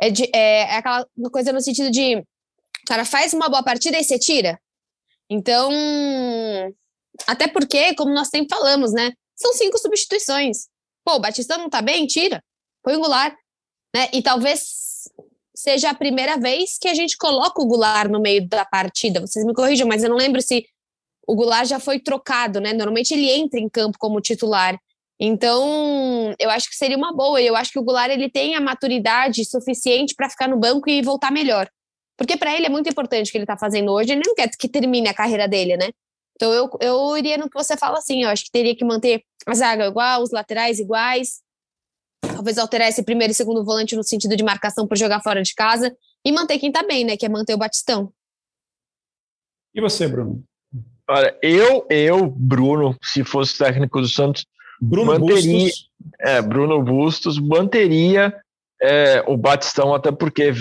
[0.01, 2.25] É, de, é, é aquela coisa no sentido de, o
[2.87, 4.59] cara faz uma boa partida e você tira.
[5.29, 5.71] Então,
[7.27, 9.11] até porque, como nós sempre falamos, né?
[9.35, 10.67] São cinco substituições.
[11.03, 12.07] Pô, o Batistão não tá bem?
[12.07, 12.43] Tira.
[12.83, 13.35] Põe o Goulart.
[13.95, 14.09] Né?
[14.13, 15.09] E talvez
[15.55, 19.19] seja a primeira vez que a gente coloca o Goulart no meio da partida.
[19.19, 20.65] Vocês me corrijam, mas eu não lembro se
[21.27, 22.73] o Goulart já foi trocado, né?
[22.73, 24.79] Normalmente ele entra em campo como titular.
[25.19, 27.41] Então, eu acho que seria uma boa.
[27.41, 31.01] Eu acho que o Goulart ele tem a maturidade suficiente para ficar no banco e
[31.01, 31.69] voltar melhor.
[32.17, 34.13] Porque para ele é muito importante o que ele está fazendo hoje.
[34.13, 35.89] Ele não quer que termine a carreira dele, né?
[36.35, 38.23] Então, eu, eu iria no que você fala assim.
[38.23, 41.41] Eu acho que teria que manter a zaga igual, os laterais iguais,
[42.21, 45.53] talvez alterar esse primeiro e segundo volante no sentido de marcação para jogar fora de
[45.53, 47.17] casa e manter quem está bem, né?
[47.17, 48.13] Que é manter o Batistão.
[49.75, 50.43] E você, Bruno?
[51.09, 54.45] Olha, eu, eu, Bruno, se fosse técnico do Santos,
[54.81, 55.89] Bruno manteria, Bustos.
[56.19, 58.35] É, Bruno Bustos manteria
[58.81, 60.53] é, o Batistão, até porque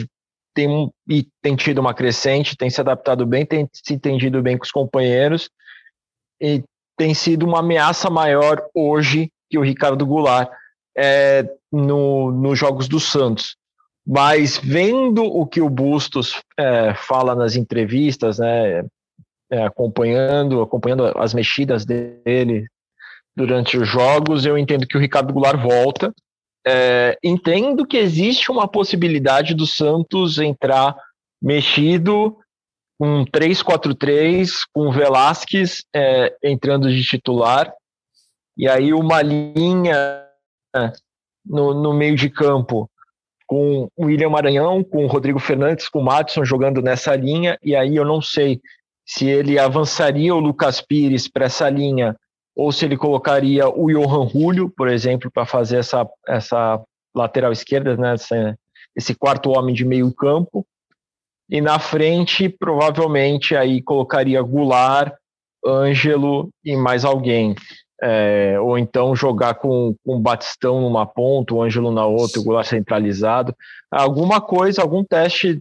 [0.54, 4.64] tem, e tem tido uma crescente, tem se adaptado bem, tem se entendido bem com
[4.64, 5.48] os companheiros
[6.40, 6.62] e
[6.96, 10.50] tem sido uma ameaça maior hoje que o Ricardo Goulart
[10.96, 13.56] é, no, nos Jogos do Santos.
[14.04, 18.84] Mas vendo o que o Bustos é, fala nas entrevistas, né,
[19.50, 22.66] é, acompanhando, acompanhando as mexidas dele
[23.38, 26.12] durante os jogos, eu entendo que o Ricardo Goulart volta.
[26.66, 30.96] É, entendo que existe uma possibilidade do Santos entrar
[31.40, 32.36] mexido
[32.98, 37.72] com 3-4-3, com Velasquez é, entrando de titular,
[38.56, 40.26] e aí uma linha
[41.46, 42.90] no, no meio de campo
[43.46, 47.76] com o William Maranhão, com o Rodrigo Fernandes, com o Madison jogando nessa linha, e
[47.76, 48.60] aí eu não sei
[49.06, 52.16] se ele avançaria o Lucas Pires para essa linha
[52.58, 56.82] ou se ele colocaria o Johan Julio, por exemplo, para fazer essa, essa
[57.14, 58.58] lateral esquerda, né, essa,
[58.96, 60.66] esse quarto homem de meio campo.
[61.48, 65.14] E na frente, provavelmente, aí colocaria Goulart,
[65.64, 67.54] Ângelo e mais alguém.
[68.02, 72.44] É, ou então jogar com, com o Batistão numa ponta, o Ângelo na outra, o
[72.44, 73.54] Goulart centralizado.
[73.88, 75.60] Alguma coisa, algum teste,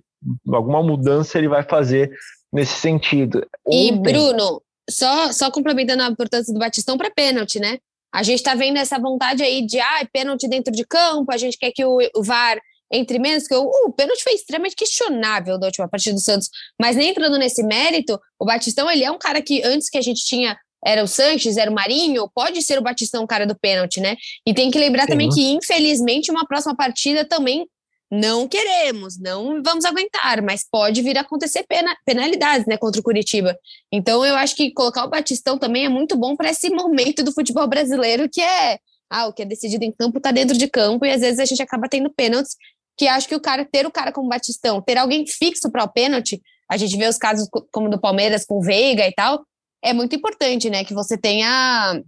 [0.52, 2.12] alguma mudança ele vai fazer
[2.52, 3.46] nesse sentido.
[3.64, 3.88] Ontem...
[3.88, 7.78] E, Bruno, só, só complementando a importância do Batistão para pênalti, né?
[8.14, 11.58] A gente está vendo essa vontade aí de ah, pênalti dentro de campo, a gente
[11.58, 12.58] quer que o, o VAR
[12.92, 16.50] entre menos, que o, uh, o pênalti foi extremamente questionável da última partida do Santos,
[16.80, 20.02] mas nem entrando nesse mérito, o Batistão ele é um cara que antes que a
[20.02, 23.58] gente tinha era o Sanches, era o Marinho, pode ser o Batistão o cara do
[23.58, 24.16] pênalti, né?
[24.46, 25.10] E tem que lembrar Sim.
[25.10, 27.68] também que, infelizmente, uma próxima partida também
[28.12, 33.04] não queremos, não vamos aguentar, mas pode vir a acontecer pena, penalidades, né, contra o
[33.04, 33.58] Curitiba.
[33.92, 37.34] Então eu acho que colocar o Batistão também é muito bom para esse momento do
[37.34, 41.06] futebol brasileiro que é, ah, o que é decidido em campo está dentro de campo
[41.06, 42.56] e às vezes a gente acaba tendo pênaltis,
[42.98, 45.92] que acho que o cara ter o cara como Batistão, ter alguém fixo para o
[45.92, 49.46] pênalti, a gente vê os casos como do Palmeiras com o Veiga e tal,
[49.84, 50.84] é muito importante, né?
[50.84, 52.02] Que você tenha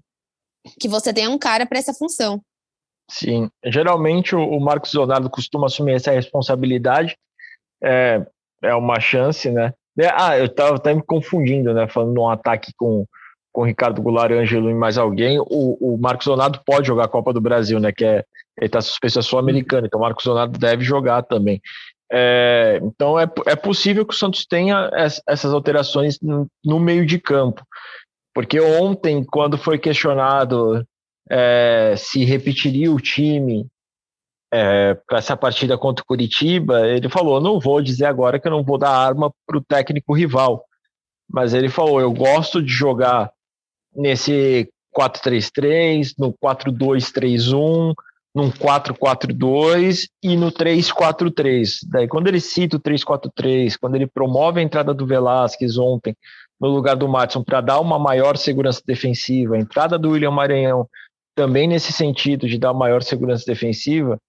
[0.80, 2.42] que você tenha um cara para essa função.
[3.10, 7.18] Sim, geralmente o, o Marcos Leonardo costuma assumir essa responsabilidade.
[7.84, 8.26] É,
[8.62, 9.74] é uma chance, né?
[10.00, 11.88] É, ah, eu estava até me confundindo, né?
[11.88, 13.06] Falando num ataque com
[13.52, 15.46] com Ricardo Goulart, Ângelo e mais alguém, o,
[15.82, 17.92] o Marcos Leonardo pode jogar a Copa do Brasil, né?
[17.92, 18.24] Que é
[18.60, 21.62] ele está suspenso a sul-americana, então o Marcos Leonardo deve jogar também.
[22.12, 24.90] É, então é, é possível que o Santos tenha
[25.28, 27.64] essas alterações no, meio de campo.
[28.34, 30.86] Porque ontem, quando foi questionado
[31.30, 33.68] é, se repetiria o time
[34.52, 38.52] é, para essa partida contra o Curitiba, ele falou: não vou dizer agora que eu
[38.52, 40.66] não vou dar arma para o técnico rival,
[41.30, 43.32] mas ele falou: eu gosto de jogar
[43.96, 47.94] nesse 4-3-3, no 4-2-3-1,
[48.34, 51.80] num 4-4-2 e no 3-4-3.
[51.88, 56.16] Daí, quando ele cita o 3-4-3, quando ele promove a entrada do Velasquez ontem
[56.60, 60.88] no lugar do Matson para dar uma maior segurança defensiva, a entrada do William Maranhão
[61.40, 64.20] também nesse sentido de dar maior segurança defensiva,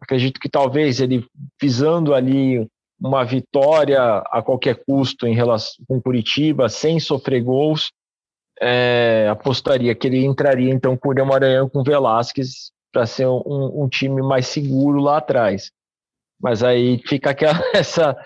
[0.00, 1.26] acredito que talvez ele
[1.60, 2.64] visando ali
[3.00, 7.90] uma vitória a qualquer custo em relação com Curitiba, sem sofrer gols,
[8.60, 13.88] é, apostaria que ele entraria então com o Maranhão com Velasquez para ser um, um,
[13.88, 15.72] time mais seguro lá atrás.
[16.40, 18.16] Mas aí fica aquela, essa,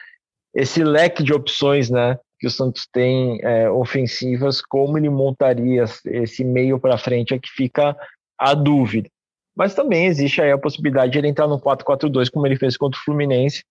[0.55, 2.19] esse leque de opções, né?
[2.39, 7.49] Que o Santos tem é, ofensivas, como ele montaria esse meio para frente é que
[7.49, 7.97] fica
[8.39, 9.09] a dúvida.
[9.57, 12.99] Mas também existe aí a possibilidade de ele entrar no 4-4-2, como ele fez contra
[12.99, 13.65] o Fluminense,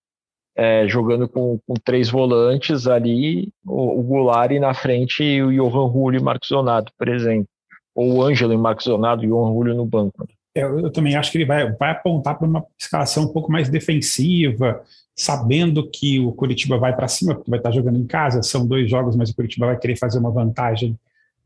[0.55, 5.91] é, jogando com, com, três volantes ali, o, o Goulart na frente e o Johan
[5.91, 7.47] Julio e Marcos Donato, por exemplo.
[7.95, 10.27] Ou o Ângelo e Marcos Donato e o Johan Julio no banco.
[10.53, 13.69] Eu, eu, também acho que ele vai, vai apontar para uma escalação um pouco mais
[13.69, 14.81] defensiva,
[15.15, 18.89] sabendo que o Curitiba vai para cima, porque vai estar jogando em casa, são dois
[18.89, 20.97] jogos, mas o Curitiba vai querer fazer uma vantagem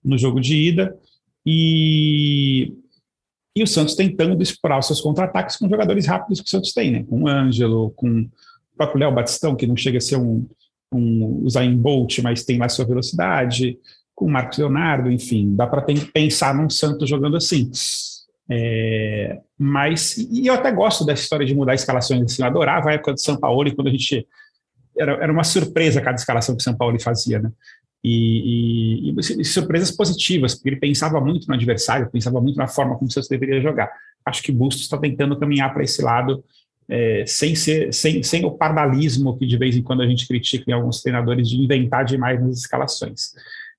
[0.03, 0.97] no jogo de ida.
[1.45, 2.73] E,
[3.55, 6.91] e o Santos tentando explorar os seus contra-ataques com jogadores rápidos que o Santos tem,
[6.91, 7.03] né?
[7.03, 8.29] Com o Ângelo, com o
[8.77, 10.47] próprio Léo Batistão, que não chega a ser um,
[10.93, 13.77] um Usain Bolt, mas tem mais sua velocidade,
[14.15, 15.81] com o Marcos Leonardo, enfim, dá para
[16.13, 17.69] pensar num Santos jogando assim.
[18.49, 22.93] É, mas, e eu até gosto dessa história de mudar escalações assim, eu adorava a
[22.93, 24.27] época do São Paulo, quando a gente.
[24.97, 27.49] Era, era uma surpresa cada escalação que o São Paulo fazia, né?
[28.03, 32.95] E, e, e, surpresas positivas, porque ele pensava muito no adversário, pensava muito na forma
[32.95, 33.91] como o Santos deveria jogar.
[34.25, 36.43] Acho que Bustos está tentando caminhar para esse lado,
[36.89, 40.65] é, sem, ser, sem, sem o pardalismo que de vez em quando a gente critica
[40.67, 43.31] em alguns treinadores de inventar demais nas escalações.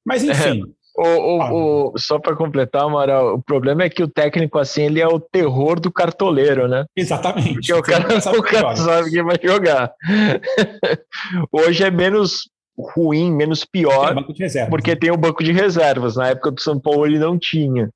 [0.05, 0.63] Mas, enfim.
[0.63, 0.83] É.
[0.95, 5.01] O, o, o, só para completar, Amaral, o problema é que o técnico assim ele
[5.01, 6.85] é o terror do cartoleiro, né?
[6.95, 7.55] Exatamente.
[7.55, 9.91] Porque o cara, sabe, o cara sabe que vai jogar.
[11.51, 16.17] Hoje é menos ruim, menos pior, tem porque tem o banco de reservas.
[16.17, 17.91] Na época do São Paulo ele não tinha.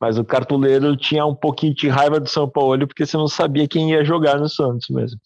[0.00, 3.68] Mas o cartoleiro tinha um pouquinho de raiva do São Paulo porque você não sabia
[3.68, 5.20] quem ia jogar no Santos mesmo.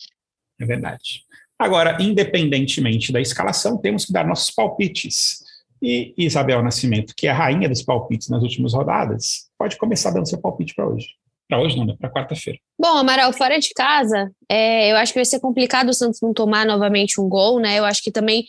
[0.61, 1.25] É verdade.
[1.59, 5.43] Agora, independentemente da escalação, temos que dar nossos palpites.
[5.83, 10.29] E Isabel Nascimento, que é a rainha dos palpites nas últimas rodadas, pode começar dando
[10.29, 11.09] seu palpite para hoje.
[11.47, 11.95] Para hoje não, né?
[11.99, 12.59] Para quarta-feira.
[12.81, 16.33] Bom, Amaral, fora de casa, é, eu acho que vai ser complicado o Santos não
[16.33, 17.79] tomar novamente um gol, né?
[17.79, 18.45] Eu acho que também,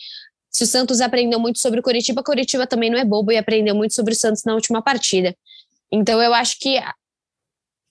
[0.56, 3.74] se o Santos aprendeu muito sobre o Curitiba, Curitiba também não é bobo e aprendeu
[3.74, 5.36] muito sobre o Santos na última partida.
[5.92, 6.80] Então eu acho que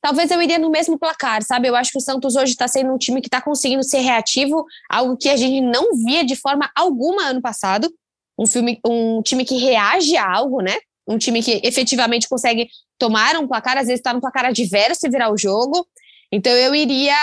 [0.02, 1.68] talvez eu iria no mesmo placar, sabe?
[1.68, 4.66] Eu acho que o Santos hoje está sendo um time que está conseguindo ser reativo,
[4.90, 7.88] algo que a gente não via de forma alguma ano passado
[8.36, 10.76] um filme, um time que reage a algo, né?
[11.08, 15.10] Um time que efetivamente consegue tomar um placar, às vezes está no placar adverso e
[15.12, 15.88] virar o jogo.
[16.32, 17.16] Então eu iria,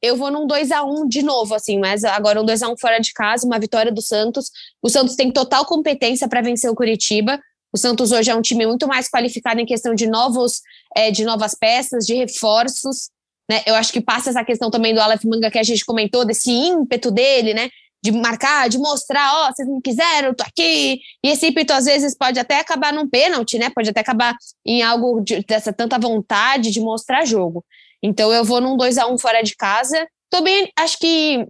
[0.00, 2.76] eu vou num 2 a 1 de novo, assim, mas agora um 2 a 1
[2.78, 4.50] fora de casa, uma vitória do Santos.
[4.82, 7.40] O Santos tem total competência para vencer o Curitiba.
[7.72, 10.60] O Santos hoje é um time muito mais qualificado em questão de novos,
[10.96, 13.10] é, de novas peças, de reforços.
[13.50, 13.62] Né?
[13.66, 16.50] Eu acho que passa essa questão também do Aleph Manga que a gente comentou, desse
[16.50, 17.68] ímpeto dele, né?
[18.02, 21.00] de marcar, de mostrar, ó, oh, vocês não quiseram, eu tô aqui.
[21.22, 23.70] E esse ímpeto, às vezes, pode até acabar num pênalti, né?
[23.70, 27.64] Pode até acabar em algo de, dessa tanta vontade de mostrar jogo.
[28.02, 30.06] Então, eu vou num 2 a 1 fora de casa.
[30.30, 31.46] Tô bem, acho que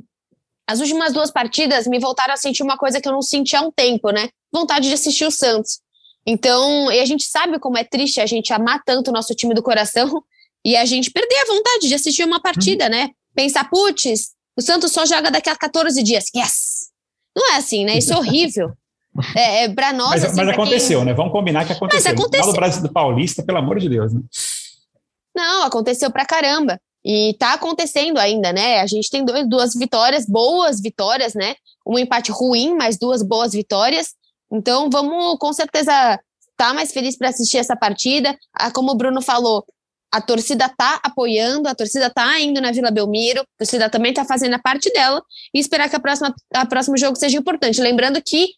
[0.69, 3.63] as últimas duas partidas me voltaram a sentir uma coisa que eu não sentia há
[3.63, 4.29] um tempo, né?
[4.53, 5.81] Vontade de assistir o Santos.
[6.27, 9.55] Então, e a gente sabe como é triste a gente amar tanto o nosso time
[9.55, 10.23] do coração
[10.65, 12.91] e a gente perder a vontade de assistir uma partida, uhum.
[12.91, 13.11] né?
[13.35, 16.27] Pensar, putz, o Santos só joga daqui a 14 dias.
[16.37, 16.89] Yes!
[17.35, 17.97] Não é assim, né?
[17.97, 18.73] Isso é horrível.
[19.35, 20.11] É, é para nós.
[20.11, 21.07] Mas, assim, mas aconteceu, quem...
[21.07, 21.15] né?
[21.15, 22.13] Vamos combinar que aconteceu.
[22.13, 22.47] Mas aconteceu.
[22.47, 24.21] No Brasil do Paulista, pelo amor de Deus, né?
[25.39, 26.81] Não, aconteceu pra caramba.
[27.05, 28.81] E tá acontecendo ainda, né?
[28.81, 31.55] A gente tem dois, duas vitórias, boas vitórias, né?
[31.87, 34.15] Um empate ruim, mas duas boas vitórias.
[34.51, 36.21] Então vamos com certeza estar
[36.57, 38.37] tá mais feliz para assistir essa partida.
[38.53, 39.65] Ah, como o Bruno falou,
[40.13, 44.25] a torcida tá apoiando, a torcida tá indo na Vila Belmiro, a torcida também tá
[44.25, 45.23] fazendo a parte dela
[45.55, 47.81] e esperar que a próxima, a próximo jogo seja importante.
[47.81, 48.49] Lembrando que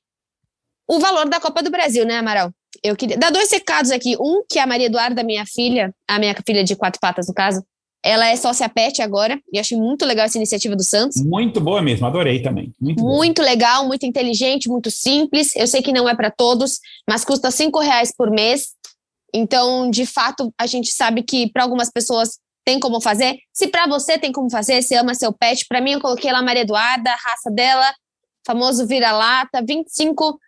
[0.89, 2.51] o valor da Copa do Brasil, né, Amaral?
[2.83, 4.17] Eu queria dar dois recados aqui.
[4.19, 7.63] Um, que a Maria Eduarda, minha filha, a minha filha de quatro patas, no caso,
[8.03, 11.23] ela é sócia PET agora, e achei muito legal essa iniciativa do Santos.
[11.23, 12.73] Muito boa mesmo, adorei também.
[12.81, 15.55] Muito, muito legal, muito inteligente, muito simples.
[15.55, 18.71] Eu sei que não é para todos, mas custa cinco reais por mês
[19.33, 23.39] então, de fato, a gente sabe que para algumas pessoas tem como fazer?
[23.53, 26.39] Se para você tem como fazer, você ama seu pet, para mim eu coloquei lá
[26.39, 27.93] a Maria Eduarda, a raça dela,
[28.47, 30.39] famoso vira-lata, 25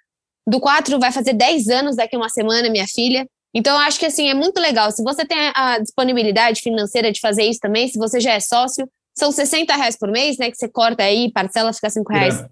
[0.49, 3.27] do 4 vai fazer 10 anos daqui a uma semana, minha filha.
[3.55, 4.91] Então, eu acho que assim, é muito legal.
[4.91, 8.89] Se você tem a disponibilidade financeira de fazer isso também, se você já é sócio,
[9.17, 10.51] são 60 reais por mês, né?
[10.51, 12.41] Que você corta aí, parcela, fica 5 reais.
[12.41, 12.49] É.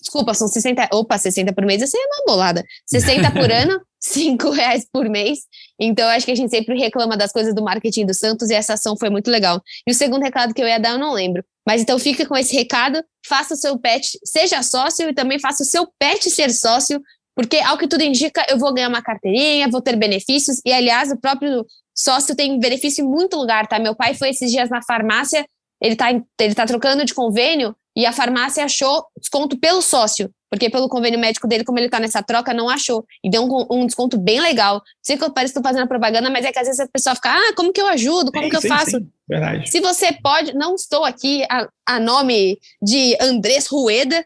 [0.00, 0.88] Desculpa, são 60.
[0.92, 2.62] Opa, 60 por mês, isso aí é uma bolada.
[2.86, 5.40] 60 por ano, 5 reais por mês.
[5.80, 8.74] Então, acho que a gente sempre reclama das coisas do marketing do Santos e essa
[8.74, 9.60] ação foi muito legal.
[9.86, 11.42] E o segundo recado que eu ia dar, eu não lembro.
[11.66, 15.62] Mas então fica com esse recado, faça o seu pet, seja sócio e também faça
[15.62, 17.00] o seu pet ser sócio
[17.34, 20.60] porque, ao que tudo indica, eu vou ganhar uma carteirinha, vou ter benefícios.
[20.64, 23.78] E, aliás, o próprio sócio tem benefício em muito lugar, tá?
[23.78, 25.44] Meu pai foi esses dias na farmácia,
[25.80, 30.68] ele tá, ele tá trocando de convênio e a farmácia achou desconto pelo sócio, porque
[30.68, 33.04] pelo convênio médico dele, como ele tá nessa troca, não achou.
[33.22, 34.82] E deu um, um desconto bem legal.
[35.02, 37.14] Sei que eu pareço que tô fazendo propaganda, mas é que às vezes a pessoa
[37.14, 38.32] fica, ah, como que eu ajudo?
[38.32, 38.90] Como sim, que eu sim, faço?
[38.98, 39.10] Sim.
[39.28, 39.70] Verdade.
[39.70, 44.24] Se você pode, não estou aqui a, a nome de Andrés Rueda,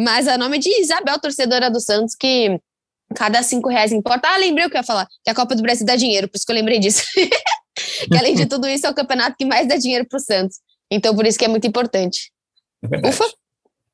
[0.00, 2.58] mas a nome de Isabel, torcedora do Santos, que
[3.14, 4.28] cada cinco reais importa.
[4.28, 6.36] Ah, lembrei o que eu ia falar, que a Copa do Brasil dá dinheiro, por
[6.36, 7.02] isso que eu lembrei disso.
[8.08, 10.56] que além de tudo isso, é o campeonato que mais dá dinheiro para o Santos.
[10.90, 12.32] Então, por isso que é muito importante.
[12.82, 13.08] É.
[13.08, 13.24] Ufa!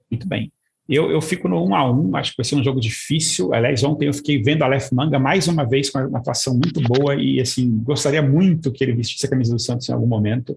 [0.09, 0.53] Muito bem.
[0.89, 3.53] Eu, eu fico no 1 a 1 acho que vai ser um jogo difícil.
[3.53, 6.81] Aliás, ontem eu fiquei vendo a Aleph Manga mais uma vez com uma atuação muito
[6.81, 10.57] boa e, assim, gostaria muito que ele vestisse a camisa do Santos em algum momento.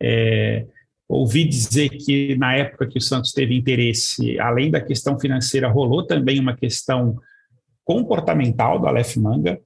[0.00, 0.64] É,
[1.08, 6.06] Ouvi dizer que na época que o Santos teve interesse, além da questão financeira, rolou
[6.06, 7.16] também uma questão
[7.82, 9.58] comportamental do Aleph Manga,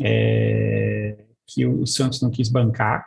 [0.00, 3.04] é, que o Santos não quis bancar,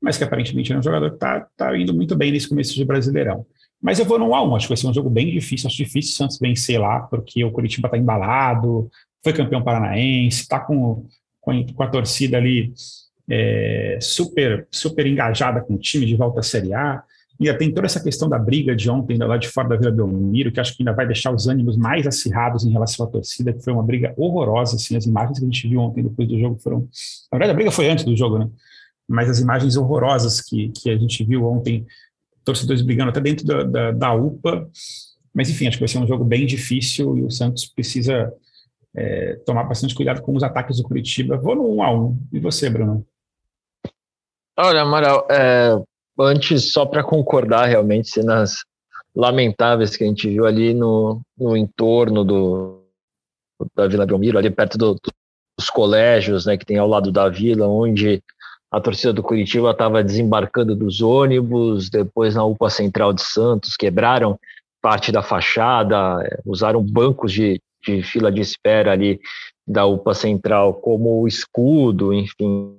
[0.00, 2.84] mas que aparentemente é um jogador que está tá indo muito bem nesse começo de
[2.84, 3.44] Brasileirão.
[3.80, 6.12] Mas eu vou no A1, acho que vai ser um jogo bem difícil, acho difícil
[6.12, 8.90] o Santos vencer lá, porque o Curitiba está embalado,
[9.22, 11.06] foi campeão paranaense, está com,
[11.40, 12.72] com, a torcida ali
[13.28, 17.02] é, super, super engajada com o time de volta à Série A.
[17.40, 20.50] Ainda tem toda essa questão da briga de ontem lá de fora da Vila Belmiro,
[20.50, 23.62] que acho que ainda vai deixar os ânimos mais acirrados em relação à torcida, que
[23.62, 26.58] foi uma briga horrorosa, assim, as imagens que a gente viu ontem depois do jogo
[26.58, 26.88] foram...
[27.30, 28.50] Na verdade, a briga foi antes do jogo, né?
[29.08, 31.86] Mas as imagens horrorosas que, que a gente viu ontem,
[32.44, 34.68] torcedores brigando até dentro da, da, da UPA,
[35.32, 38.32] mas enfim, acho que vai ser um jogo bem difícil e o Santos precisa
[38.96, 41.36] é, tomar bastante cuidado com os ataques do Curitiba.
[41.36, 43.06] Vou no 1 a 1 E você, Bruno?
[44.58, 45.80] Olha, Amaral, é,
[46.18, 48.64] antes, só para concordar realmente, cenas
[49.14, 52.84] lamentáveis que a gente viu ali no, no entorno do,
[53.74, 54.96] da Vila Belmiro, ali perto do,
[55.58, 58.22] dos colégios, né, que tem ao lado da vila, onde
[58.70, 64.38] a torcida do Curitiba estava desembarcando dos ônibus, depois na UPA Central de Santos, quebraram
[64.80, 69.20] parte da fachada, usaram bancos de, de fila de espera ali
[69.66, 72.78] da UPA Central como escudo, enfim,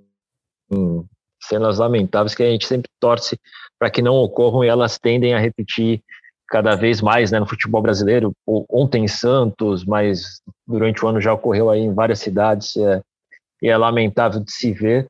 [1.42, 3.40] cenas lamentáveis que a gente sempre torce
[3.78, 6.02] para que não ocorram e elas tendem a repetir
[6.50, 8.34] cada vez mais né, no futebol brasileiro.
[8.48, 13.02] Ontem em Santos, mas durante o ano já ocorreu aí em várias cidades é,
[13.62, 15.08] e é lamentável de se ver.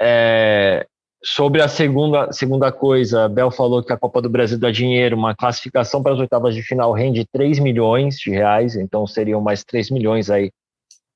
[0.00, 0.86] É,
[1.24, 5.34] sobre a segunda, segunda coisa, Bel falou que a Copa do Brasil dá dinheiro, uma
[5.34, 9.90] classificação para as oitavas de final rende 3 milhões de reais, então seriam mais 3
[9.90, 10.50] milhões aí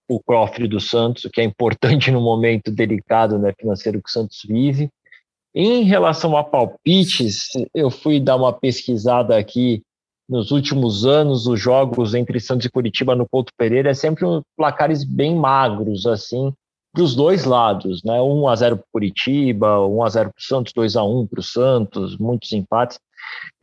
[0.09, 4.13] o cofre do Santos, o que é importante no momento delicado né, financeiro que o
[4.13, 4.89] Santos vive.
[5.55, 9.83] Em relação a palpites, eu fui dar uma pesquisada aqui
[10.29, 14.43] nos últimos anos, os jogos entre Santos e Curitiba no Couto Pereira é sempre um
[14.57, 16.53] placares bem magros, assim,
[16.95, 18.21] dos dois lados, né?
[18.21, 21.41] 1 a 0 para Curitiba, 1 a 0 para o Santos, 2 a 1 para
[21.41, 22.99] o Santos, muitos empates.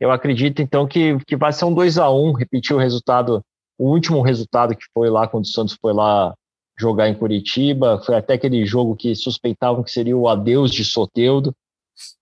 [0.00, 3.42] Eu acredito então que, que vai ser um 2 a 1 repetir o resultado
[3.78, 6.34] o último resultado que foi lá, quando o Santos foi lá
[6.78, 11.54] jogar em Curitiba, foi até aquele jogo que suspeitavam que seria o adeus de Soteudo,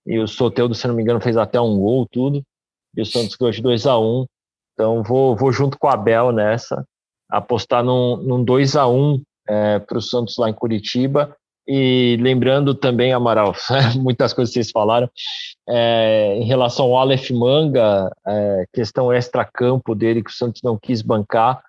[0.05, 2.41] e o Soteudo, se não me engano, fez até um gol, tudo,
[2.95, 4.25] e o Santos ganhou de 2 a 1
[4.75, 6.85] então vou, vou junto com a Abel nessa,
[7.29, 11.35] apostar num, num 2 a 1 é, para o Santos lá em Curitiba,
[11.67, 13.55] e lembrando também, Amaral,
[13.99, 15.09] muitas coisas que vocês falaram,
[15.67, 21.01] é, em relação ao Aleph Manga, é, questão extra-campo dele que o Santos não quis
[21.01, 21.61] bancar,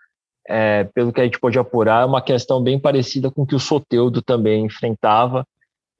[0.48, 3.60] é, pelo que a gente pode apurar, é uma questão bem parecida com que o
[3.60, 5.46] Soteudo também enfrentava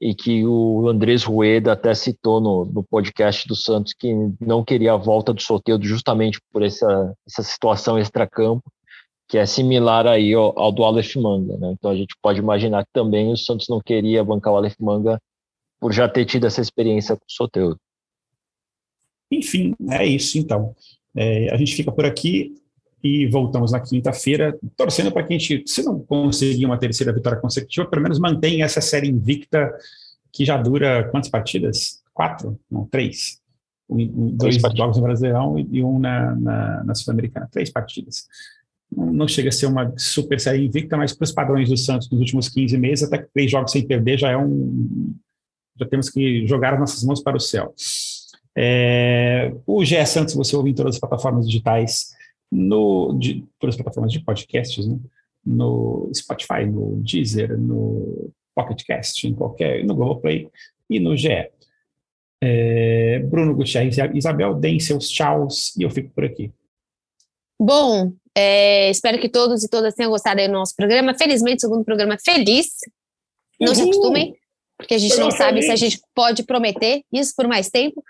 [0.00, 4.92] e que o Andrés Rueda até citou no, no podcast do Santos que não queria
[4.92, 8.62] a volta do Soteudo justamente por essa, essa situação extra-campo
[9.28, 11.72] que é similar aí ao, ao do Aleph Manga, né?
[11.72, 15.20] Então a gente pode imaginar que também o Santos não queria bancar o Aleph Manga
[15.80, 17.78] por já ter tido essa experiência com o Soteudo.
[19.30, 20.74] Enfim, é isso então.
[21.14, 22.54] É, a gente fica por aqui
[23.02, 27.38] e voltamos na quinta-feira, torcendo para que a gente, se não conseguir uma terceira vitória
[27.38, 29.72] consecutiva, pelo menos mantenha essa série invicta
[30.32, 32.02] que já dura quantas partidas?
[32.16, 33.38] quatro, não, três.
[33.88, 37.46] Um, dois jogos no Brasileirão e um na, na, na Sul-Americana.
[37.52, 38.26] Três partidas.
[38.90, 42.20] Não, chega a ser uma super série invicta, mas para os padrões do Santos nos
[42.20, 45.14] últimos 15 meses, até três jogos sem perder já é um.
[45.78, 47.74] Já temos que jogar as nossas mãos para o céu.
[48.56, 52.14] É, o GE Santos você ouve em todas as plataformas digitais,
[52.50, 54.98] no, de, todas as plataformas de podcasts, né?
[55.44, 60.50] no Spotify, no Deezer, no Pocket Cast, em qualquer, no Globoplay
[60.90, 61.50] e no GE.
[62.40, 66.52] É, Bruno Gutierrez e Isabel, deem seus tchauz e eu fico por aqui.
[67.60, 71.14] Bom, é, espero que todos e todas tenham gostado do nosso programa.
[71.14, 72.66] Felizmente, segundo programa feliz.
[73.58, 73.74] Não Uhul.
[73.74, 74.34] se acostumem,
[74.76, 75.66] porque a gente não sabe feliz.
[75.66, 78.04] se a gente pode prometer isso por mais tempo.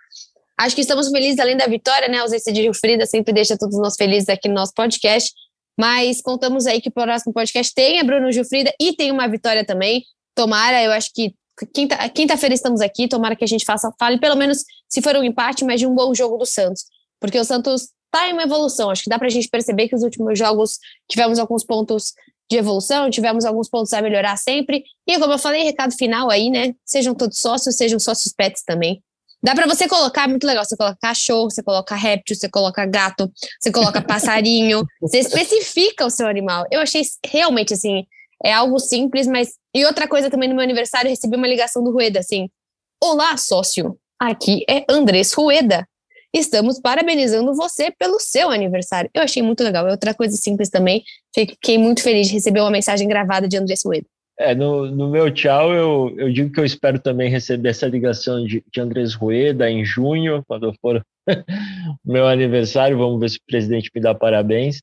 [0.59, 2.19] Acho que estamos felizes além da vitória, né?
[2.19, 5.33] A ausência de Frida sempre deixa todos nós felizes aqui no nosso podcast.
[5.79, 10.03] Mas contamos aí que o próximo podcast tenha Bruno Gilfrida e tem uma vitória também.
[10.35, 11.35] Tomara, eu acho que
[11.73, 15.23] quinta-feira quinta estamos aqui, tomara que a gente faça, fale pelo menos se for um
[15.23, 16.85] empate, mas de um bom jogo do Santos.
[17.21, 18.91] Porque o Santos está em uma evolução.
[18.91, 22.15] Acho que dá para a gente perceber que os últimos jogos tivemos alguns pontos
[22.51, 24.85] de evolução, tivemos alguns pontos a melhorar sempre.
[25.07, 26.75] E como eu falei, recado final aí, né?
[26.85, 29.03] Sejam todos sócios, sejam sócios pets também.
[29.43, 30.65] Dá para você colocar, é muito legal.
[30.65, 36.11] Você coloca cachorro, você coloca réptil, você coloca gato, você coloca passarinho, você especifica o
[36.11, 36.65] seu animal.
[36.71, 38.07] Eu achei realmente assim,
[38.43, 39.55] é algo simples, mas.
[39.75, 42.49] E outra coisa também no meu aniversário, eu recebi uma ligação do Rueda assim:
[43.03, 43.99] Olá, sócio.
[44.19, 45.87] Aqui é Andrés Rueda.
[46.39, 49.09] Estamos parabenizando você pelo seu aniversário.
[49.15, 49.89] Eu achei muito legal.
[49.89, 51.03] Outra coisa simples também.
[51.35, 54.07] Fiquei muito feliz de receber uma mensagem gravada de Andrés Rueda.
[54.39, 58.45] É, no, no meu tchau, eu, eu digo que eu espero também receber essa ligação
[58.45, 61.03] de, de Andrés Rueda em junho, quando for
[62.05, 62.99] meu aniversário.
[62.99, 64.83] Vamos ver se o presidente me dá parabéns.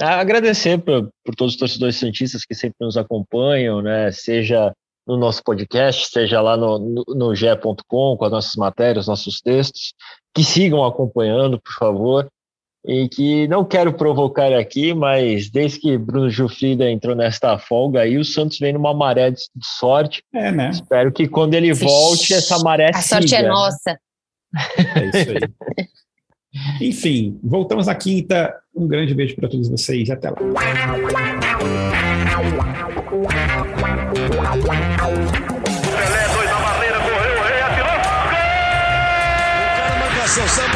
[0.00, 4.12] Ah, agradecer por, por todos os torcedores santistas que sempre nos acompanham, né?
[4.12, 4.72] Seja
[5.06, 9.94] no nosso podcast, seja lá no, no, no ge.com, com as nossas matérias, nossos textos,
[10.34, 12.28] que sigam acompanhando, por favor
[12.86, 18.18] e que não quero provocar aqui, mas desde que Bruno Jufrida entrou nesta folga aí,
[18.18, 20.22] o Santos vem numa maré de sorte.
[20.34, 20.68] É, né?
[20.70, 23.20] Espero que quando ele volte, essa maré A siga.
[23.20, 23.98] sorte é nossa.
[24.76, 26.88] É isso aí.
[26.88, 28.54] Enfim, voltamos na quinta.
[28.74, 30.36] Um grande beijo para todos vocês e até lá.
[40.36, 40.73] Na barreira,